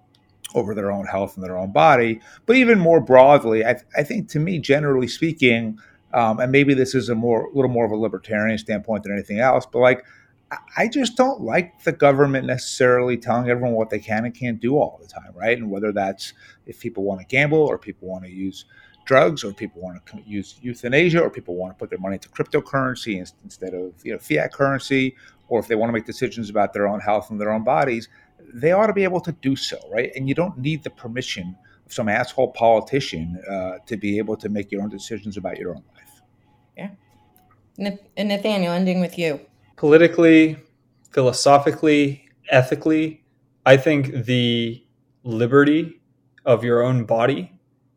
over 0.55 0.75
their 0.75 0.91
own 0.91 1.07
health 1.07 1.37
and 1.37 1.45
their 1.45 1.57
own 1.59 1.73
body. 1.73 2.21
But 2.47 2.57
even 2.57 2.79
more 2.79 3.01
broadly, 3.01 3.65
I, 3.65 3.81
I 3.97 4.03
think 4.03 4.29
to 4.31 4.39
me, 4.39 4.59
generally 4.59 5.09
speaking, 5.09 5.79
um, 6.13 6.39
and 6.39 6.53
maybe 6.53 6.75
this 6.75 6.95
is 6.95 7.09
a 7.09 7.15
more, 7.15 7.51
little 7.53 7.71
more 7.71 7.85
of 7.85 7.91
a 7.91 7.97
libertarian 7.97 8.57
standpoint 8.59 9.03
than 9.03 9.13
anything 9.13 9.41
else, 9.41 9.67
but 9.67 9.81
like 9.81 10.05
I 10.77 10.89
just 10.89 11.17
don't 11.17 11.41
like 11.41 11.83
the 11.85 11.93
government 11.93 12.47
necessarily 12.47 13.17
telling 13.17 13.49
everyone 13.49 13.73
what 13.73 13.91
they 13.91 13.99
can 13.99 14.25
and 14.25 14.35
can't 14.35 14.61
do 14.61 14.77
all 14.77 14.99
the 15.01 15.09
time, 15.09 15.33
right? 15.35 15.57
And 15.57 15.71
whether 15.71 15.93
that's 15.93 16.33
if 16.67 16.81
people 16.81 17.05
want 17.05 17.21
to 17.21 17.27
gamble 17.27 17.59
or 17.59 17.79
people 17.79 18.09
want 18.09 18.25
to 18.25 18.31
use 18.31 18.65
drugs 19.05 19.45
or 19.45 19.53
people 19.53 19.83
want 19.83 20.05
to 20.07 20.23
use 20.27 20.57
euthanasia 20.63 21.21
or 21.21 21.31
people 21.31 21.57
want 21.57 21.73
to 21.73 21.79
put 21.79 21.91
their 21.91 21.99
money 21.99 22.15
into 22.15 22.29
cryptocurrency 22.29 23.19
instead 23.43 23.75
of 23.75 23.93
you 24.03 24.13
know 24.13 24.19
fiat 24.19 24.53
currency 24.53 25.15
or 25.49 25.61
if 25.61 25.69
they 25.69 25.75
want 25.75 25.89
to 25.91 25.93
make 25.93 26.07
decisions 26.07 26.49
about 26.49 26.73
their 26.73 26.89
own 26.89 27.01
health 27.01 27.31
and 27.31 27.39
their 27.39 27.53
own 27.53 27.63
bodies 27.63 28.09
they 28.55 28.73
ought 28.73 28.87
to 28.87 28.93
be 28.93 29.05
able 29.05 29.21
to 29.21 29.33
do 29.33 29.57
so 29.57 29.79
right? 29.91 30.13
And 30.15 30.29
you 30.29 30.35
don't 30.35 30.57
need 30.59 30.85
the 30.85 30.91
permission 30.91 31.57
of 31.85 31.93
some 31.93 32.09
asshole 32.09 32.53
politician 32.53 33.43
uh, 33.51 33.79
to 33.87 33.97
be 33.97 34.19
able 34.19 34.37
to 34.37 34.49
make 34.49 34.71
your 34.71 34.83
own 34.83 34.89
decisions 34.89 35.37
about 35.37 35.59
your 35.59 35.71
own 35.71 35.83
life. 35.95 36.23
Yeah. 36.77 36.91
And 38.17 38.29
nathaniel 38.29 38.73
ending 38.73 39.01
with 39.01 39.19
you. 39.19 39.41
Politically, 39.77 40.57
philosophically, 41.11 42.29
ethically, 42.49 43.25
I 43.67 43.77
think 43.77 44.25
the 44.25 44.83
liberty 45.25 46.01
of 46.45 46.63
your 46.63 46.83
own 46.83 47.05
body 47.05 47.53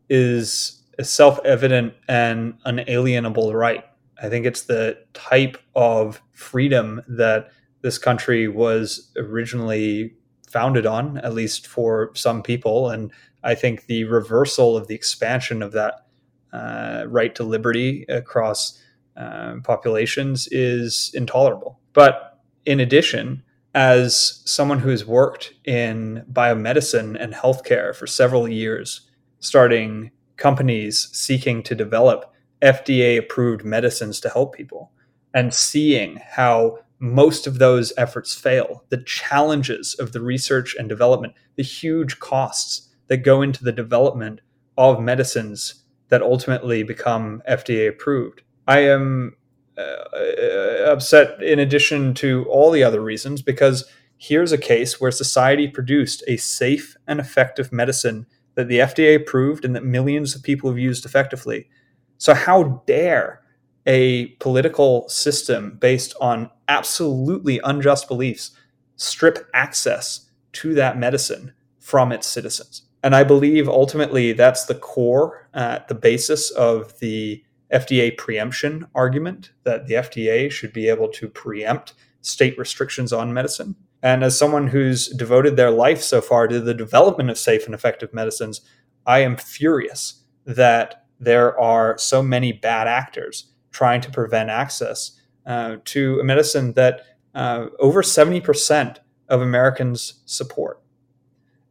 is 0.10 0.82
a 0.98 1.04
self 1.04 1.40
evident 1.46 1.94
and 2.08 2.56
unalienable 2.66 3.54
right. 3.54 3.84
I 4.22 4.30
think 4.30 4.46
it's 4.46 4.64
the 4.64 4.98
type 5.14 5.58
of 5.76 6.22
freedom 6.32 7.02
that 7.08 7.52
this 7.82 7.98
country 7.98 8.48
was 8.48 9.12
originally 9.16 10.16
founded 10.48 10.86
on, 10.86 11.18
at 11.20 11.34
least 11.34 11.68
for 11.68 12.12
some 12.16 12.42
people. 12.42 12.90
And 12.90 13.12
I 13.44 13.56
think 13.56 13.86
the 13.86 14.06
reversal 14.06 14.76
of 14.76 14.88
the 14.88 14.96
expansion 14.96 15.62
of 15.62 15.74
that 15.74 16.06
uh, 16.54 17.06
right 17.08 17.36
to 17.36 17.44
liberty 17.44 18.06
across 18.10 18.82
um, 19.16 19.62
populations 19.62 20.48
is 20.52 21.12
intolerable. 21.14 21.80
But 21.94 22.40
in 22.66 22.80
addition, 22.80 23.44
as 23.74 24.42
someone 24.46 24.80
who 24.80 24.90
has 24.90 25.06
worked 25.06 25.54
in 25.66 26.26
biomedicine 26.32 27.16
and 27.20 27.34
healthcare 27.34 27.96
for 27.96 28.08
several 28.08 28.48
years, 28.48 29.10
starting 29.40 30.12
companies 30.38 31.10
seeking 31.12 31.64
to 31.64 31.76
develop 31.76 32.34
FDA 32.62 33.18
approved 33.18 33.64
medicines 33.64 34.20
to 34.22 34.30
help 34.30 34.56
people, 34.56 34.92
and 35.34 35.54
seeing 35.54 36.20
how 36.28 36.80
most 37.00 37.46
of 37.48 37.60
those 37.60 37.94
efforts 37.98 38.34
fail, 38.34 38.84
the 38.90 39.04
challenges 39.04 39.96
of 40.00 40.12
the 40.12 40.22
research 40.22 40.76
and 40.78 40.90
development, 40.90 41.34
the 41.56 41.64
huge 41.64 42.20
costs 42.20 42.90
that 43.08 43.18
go 43.18 43.42
into 43.42 43.64
the 43.64 43.72
development 43.72 44.42
of 44.78 45.02
medicines 45.02 45.84
that 46.10 46.22
ultimately 46.22 46.84
become 46.84 47.42
FDA 47.50 47.88
approved. 47.88 48.42
I 48.68 48.80
am 48.80 49.36
uh, 49.78 49.82
uh, 49.82 50.92
upset 50.92 51.42
in 51.42 51.60
addition 51.60 52.14
to 52.16 52.46
all 52.50 52.72
the 52.72 52.84
other 52.84 53.02
reasons 53.02 53.42
because 53.42 53.86
here's 54.18 54.52
a 54.52 54.58
case 54.58 55.00
where 55.00 55.12
society 55.12 55.68
produced 55.68 56.24
a 56.28 56.38
safe 56.38 56.98
and 57.08 57.20
effective 57.20 57.72
medicine 57.72 58.26
that 58.56 58.68
the 58.68 58.80
FDA 58.80 59.16
approved 59.16 59.64
and 59.64 59.76
that 59.76 59.86
millions 59.86 60.36
of 60.36 60.42
people 60.42 60.70
have 60.70 60.80
used 60.80 61.06
effectively. 61.06 61.70
So, 62.18 62.34
how 62.34 62.84
dare 62.88 63.42
a 63.88 64.28
political 64.40 65.10
system 65.10 65.78
based 65.80 66.14
on 66.22 66.52
absolutely 66.68 67.60
unjust 67.64 68.08
beliefs 68.08 68.52
strip 68.98 69.50
access 69.54 70.30
to 70.52 70.74
that 70.76 70.98
medicine 70.98 71.54
from 71.80 72.12
its 72.12 72.28
citizens? 72.28 72.84
And 73.04 73.16
I 73.16 73.24
believe 73.24 73.70
ultimately 73.70 74.34
that's 74.34 74.66
the 74.66 74.76
core, 74.76 75.48
uh, 75.54 75.80
the 75.88 75.96
basis 75.96 76.52
of 76.52 77.00
the 77.00 77.44
FDA 77.74 78.18
preemption 78.18 78.88
argument 78.96 79.52
that 79.64 79.88
the 79.88 79.96
FDA 79.96 80.52
should 80.52 80.74
be 80.74 80.88
able 80.90 81.10
to 81.10 81.28
preempt 81.28 81.94
state 82.22 82.58
restrictions 82.58 83.14
on 83.14 83.34
medicine. 83.34 83.76
And 84.04 84.24
as 84.24 84.38
someone 84.38 84.68
who's 84.68 85.08
devoted 85.08 85.56
their 85.56 85.72
life 85.72 86.02
so 86.02 86.22
far 86.22 86.48
to 86.48 86.60
the 86.60 86.74
development 86.74 87.30
of 87.30 87.38
safe 87.38 87.66
and 87.66 87.74
effective 87.74 88.14
medicines, 88.14 88.62
I 89.06 89.20
am 89.20 89.38
furious 89.38 90.24
that 90.46 91.06
there 91.20 91.60
are 91.60 91.98
so 91.98 92.22
many 92.22 92.52
bad 92.52 92.88
actors 92.88 93.52
trying 93.78 94.02
to 94.02 94.10
prevent 94.10 94.50
access 94.50 95.12
uh, 95.46 95.78
to 95.86 96.20
a 96.20 96.24
medicine 96.24 96.74
that 96.74 97.02
uh, 97.36 97.68
over 97.78 98.02
70% 98.02 98.98
of 99.30 99.40
Americans 99.40 100.24
support. 100.26 100.82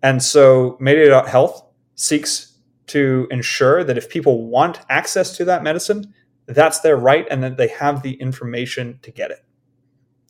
And 0.04 0.22
so 0.22 0.76
Mayday.health 0.78 1.64
seeks 1.96 2.58
to 2.86 3.26
ensure 3.32 3.82
that 3.82 3.98
if 3.98 4.08
people 4.08 4.46
want 4.46 4.78
access 4.88 5.36
to 5.36 5.44
that 5.46 5.64
medicine, 5.64 6.14
that's 6.46 6.78
their 6.78 6.96
right 6.96 7.26
and 7.28 7.42
that 7.42 7.56
they 7.56 7.66
have 7.66 8.02
the 8.02 8.14
information 8.14 9.00
to 9.02 9.10
get 9.10 9.32
it. 9.32 9.44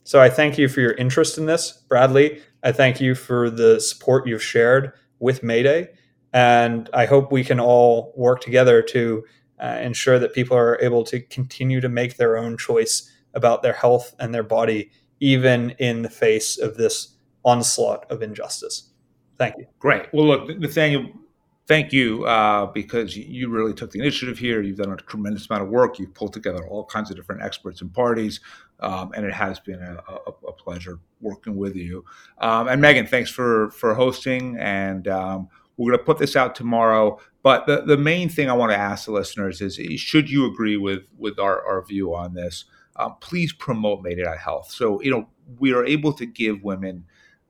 So 0.05 0.19
I 0.19 0.31
thank 0.31 0.57
you 0.57 0.67
for 0.69 0.81
your 0.81 0.93
interest 0.93 1.37
in 1.37 1.45
this, 1.45 1.73
Bradley. 1.89 2.41
I 2.62 2.73
thank 2.73 3.03
you 3.03 3.15
for 3.15 3.51
the 3.51 3.81
support 3.81 4.27
you've 4.27 4.43
shared 4.43 4.93
with 5.19 5.43
Mayday. 5.43 5.91
And 6.33 6.89
I 6.95 7.05
hope 7.05 7.31
we 7.31 7.45
can 7.45 7.61
all 7.61 8.15
work 8.17 8.41
together 8.41 8.81
to 8.83 9.25
uh, 9.61 9.79
ensure 9.83 10.19
that 10.19 10.35
people 10.35 10.57
are 10.57 10.79
able 10.81 11.05
to 11.05 11.21
continue 11.21 11.81
to 11.81 11.88
make 11.88 12.16
their 12.16 12.37
own 12.37 12.57
choice 12.57 13.11
about 13.35 13.62
their 13.62 13.73
health 13.73 14.14
and 14.19 14.35
their 14.35 14.42
body, 14.42 14.90
even 15.21 15.71
in 15.79 16.03
the 16.03 16.11
face 16.11 16.59
of 16.59 16.77
this 16.77 17.16
onslaught 17.45 18.11
of 18.11 18.23
injustice. 18.23 18.90
Thank 19.38 19.57
you. 19.59 19.66
Great. 19.79 20.07
Well, 20.12 20.27
look, 20.27 20.59
Nathaniel, 20.59 21.11
thank 21.66 21.92
you 21.92 22.25
uh, 22.25 22.66
because 22.66 23.16
you 23.16 23.51
really 23.51 23.75
took 23.75 23.90
the 23.90 24.01
initiative 24.01 24.38
here. 24.38 24.62
You've 24.62 24.79
done 24.79 24.92
a 24.92 24.97
tremendous 24.97 25.49
amount 25.49 25.64
of 25.64 25.69
work. 25.69 25.99
You've 25.99 26.14
pulled 26.14 26.33
together 26.33 26.66
all 26.66 26.85
kinds 26.85 27.11
of 27.11 27.16
different 27.16 27.42
experts 27.42 27.83
and 27.83 27.92
parties, 27.92 28.40
um, 28.81 29.12
and 29.14 29.27
it 29.27 29.33
has 29.33 29.61
been 29.61 29.83
a, 29.83 30.03
a, 30.09 30.49
a 30.49 30.53
pleasure 30.53 30.99
working 31.21 31.57
with 31.57 31.77
you. 31.77 32.05
Um, 32.38 32.69
and 32.69 32.81
Megan, 32.81 33.07
thanks 33.07 33.31
for 33.31 33.71
for 33.71 33.95
hosting. 33.95 34.57
And 34.59 35.09
um, 35.09 35.49
we're 35.77 35.91
going 35.91 35.99
to 35.99 36.05
put 36.05 36.19
this 36.19 36.37
out 36.37 36.55
tomorrow. 36.55 37.19
But 37.43 37.67
the, 37.67 37.83
the 37.83 37.97
main 37.97 38.29
thing 38.29 38.49
I 38.51 38.55
want 38.55 38.73
to 38.73 38.79
ask 38.79 39.05
the 39.05 39.12
listeners 39.12 39.61
is: 39.61 39.79
Should 40.01 40.31
you 40.31 40.47
agree 40.47 40.77
with 40.77 41.05
with 41.17 41.39
our, 41.39 41.65
our 41.65 41.85
view 41.85 42.15
on 42.15 42.35
this? 42.35 42.65
Uh, 42.97 43.11
please 43.11 43.53
promote 43.53 44.03
Mayday.health. 44.03 44.71
So 44.71 45.01
you 45.03 45.11
know 45.11 45.29
we 45.59 45.73
are 45.73 45.85
able 45.85 46.12
to 46.15 46.27
give 46.27 46.62
women 46.62 47.05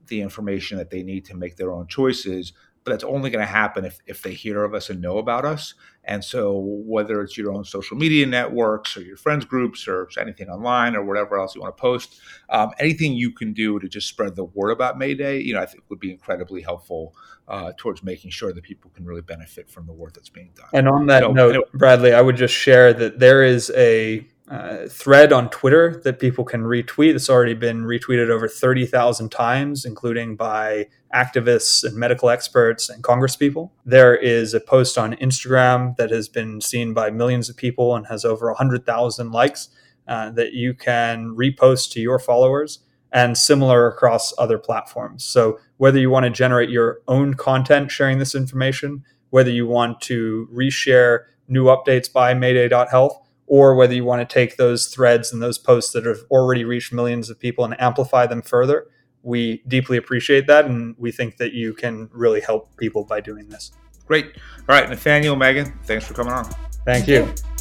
the 0.08 0.20
information 0.20 0.78
that 0.78 0.90
they 0.90 1.02
need 1.02 1.24
to 1.24 1.36
make 1.36 1.56
their 1.56 1.72
own 1.72 1.86
choices 1.86 2.52
but 2.86 2.92
that's 2.92 3.04
only 3.04 3.30
going 3.30 3.44
to 3.44 3.52
happen 3.52 3.84
if, 3.84 3.98
if 4.06 4.22
they 4.22 4.32
hear 4.32 4.62
of 4.62 4.72
us 4.72 4.88
and 4.88 5.02
know 5.02 5.18
about 5.18 5.44
us. 5.44 5.74
And 6.06 6.24
so, 6.24 6.56
whether 6.58 7.20
it's 7.20 7.36
your 7.36 7.52
own 7.52 7.64
social 7.64 7.96
media 7.96 8.26
networks 8.26 8.96
or 8.96 9.02
your 9.02 9.16
friends 9.16 9.44
groups 9.44 9.88
or 9.88 10.08
anything 10.18 10.48
online 10.48 10.94
or 10.94 11.04
whatever 11.04 11.36
else 11.36 11.54
you 11.56 11.60
want 11.60 11.76
to 11.76 11.80
post, 11.80 12.20
um, 12.48 12.70
anything 12.78 13.14
you 13.14 13.32
can 13.32 13.52
do 13.52 13.80
to 13.80 13.88
just 13.88 14.06
spread 14.06 14.36
the 14.36 14.44
word 14.44 14.70
about 14.70 14.98
Mayday, 14.98 15.40
you 15.40 15.52
know, 15.52 15.60
I 15.60 15.66
think 15.66 15.82
would 15.88 15.98
be 15.98 16.12
incredibly 16.12 16.62
helpful 16.62 17.14
uh, 17.48 17.72
towards 17.76 18.04
making 18.04 18.30
sure 18.30 18.52
that 18.52 18.62
people 18.62 18.90
can 18.94 19.04
really 19.04 19.20
benefit 19.20 19.68
from 19.68 19.86
the 19.86 19.92
work 19.92 20.14
that's 20.14 20.28
being 20.28 20.52
done. 20.54 20.68
And 20.72 20.88
on 20.88 21.06
that 21.06 21.22
so, 21.22 21.32
note, 21.32 21.48
anyway. 21.50 21.64
Bradley, 21.74 22.14
I 22.14 22.20
would 22.20 22.36
just 22.36 22.54
share 22.54 22.92
that 22.94 23.18
there 23.18 23.42
is 23.42 23.72
a 23.76 24.26
uh, 24.48 24.86
thread 24.88 25.32
on 25.32 25.50
Twitter 25.50 26.00
that 26.04 26.20
people 26.20 26.44
can 26.44 26.62
retweet. 26.62 27.14
It's 27.14 27.28
already 27.28 27.54
been 27.54 27.82
retweeted 27.82 28.30
over 28.30 28.46
30,000 28.46 29.30
times, 29.30 29.84
including 29.84 30.36
by 30.36 30.86
activists 31.12 31.82
and 31.82 31.96
medical 31.96 32.30
experts 32.30 32.88
and 32.88 33.02
congresspeople. 33.02 33.70
There 33.84 34.14
is 34.14 34.54
a 34.54 34.60
post 34.60 34.98
on 34.98 35.14
Instagram 35.14 35.96
that 35.96 36.10
has 36.10 36.28
been 36.28 36.60
seen 36.60 36.94
by 36.94 37.10
millions 37.10 37.48
of 37.48 37.56
people 37.56 37.96
and 37.96 38.06
has 38.06 38.24
over 38.24 38.46
100,000 38.46 39.32
likes 39.32 39.68
uh, 40.06 40.30
that 40.30 40.52
you 40.52 40.74
can 40.74 41.34
repost 41.34 41.90
to 41.92 42.00
your 42.00 42.20
followers 42.20 42.80
and 43.12 43.36
similar 43.36 43.88
across 43.88 44.32
other 44.38 44.58
platforms. 44.58 45.24
So, 45.24 45.58
whether 45.78 45.98
you 45.98 46.10
want 46.10 46.24
to 46.24 46.30
generate 46.30 46.70
your 46.70 47.00
own 47.08 47.34
content 47.34 47.90
sharing 47.90 48.18
this 48.18 48.34
information, 48.34 49.04
whether 49.30 49.50
you 49.50 49.66
want 49.66 50.00
to 50.02 50.48
reshare 50.52 51.24
new 51.48 51.64
updates 51.64 52.12
by 52.12 52.34
Mayday.health, 52.34 53.25
or 53.46 53.74
whether 53.74 53.94
you 53.94 54.04
want 54.04 54.28
to 54.28 54.32
take 54.32 54.56
those 54.56 54.86
threads 54.88 55.32
and 55.32 55.42
those 55.42 55.58
posts 55.58 55.92
that 55.92 56.04
have 56.04 56.20
already 56.30 56.64
reached 56.64 56.92
millions 56.92 57.30
of 57.30 57.38
people 57.38 57.64
and 57.64 57.80
amplify 57.80 58.26
them 58.26 58.42
further. 58.42 58.86
We 59.22 59.62
deeply 59.66 59.96
appreciate 59.96 60.46
that, 60.46 60.66
and 60.66 60.94
we 60.98 61.10
think 61.10 61.36
that 61.38 61.52
you 61.52 61.74
can 61.74 62.08
really 62.12 62.40
help 62.40 62.76
people 62.76 63.04
by 63.04 63.20
doing 63.20 63.48
this. 63.48 63.72
Great. 64.06 64.36
All 64.68 64.74
right, 64.74 64.88
Nathaniel, 64.88 65.34
Megan, 65.34 65.72
thanks 65.84 66.06
for 66.06 66.14
coming 66.14 66.32
on. 66.32 66.44
Thank, 66.44 67.06
Thank 67.06 67.08
you. 67.08 67.24
you. 67.26 67.55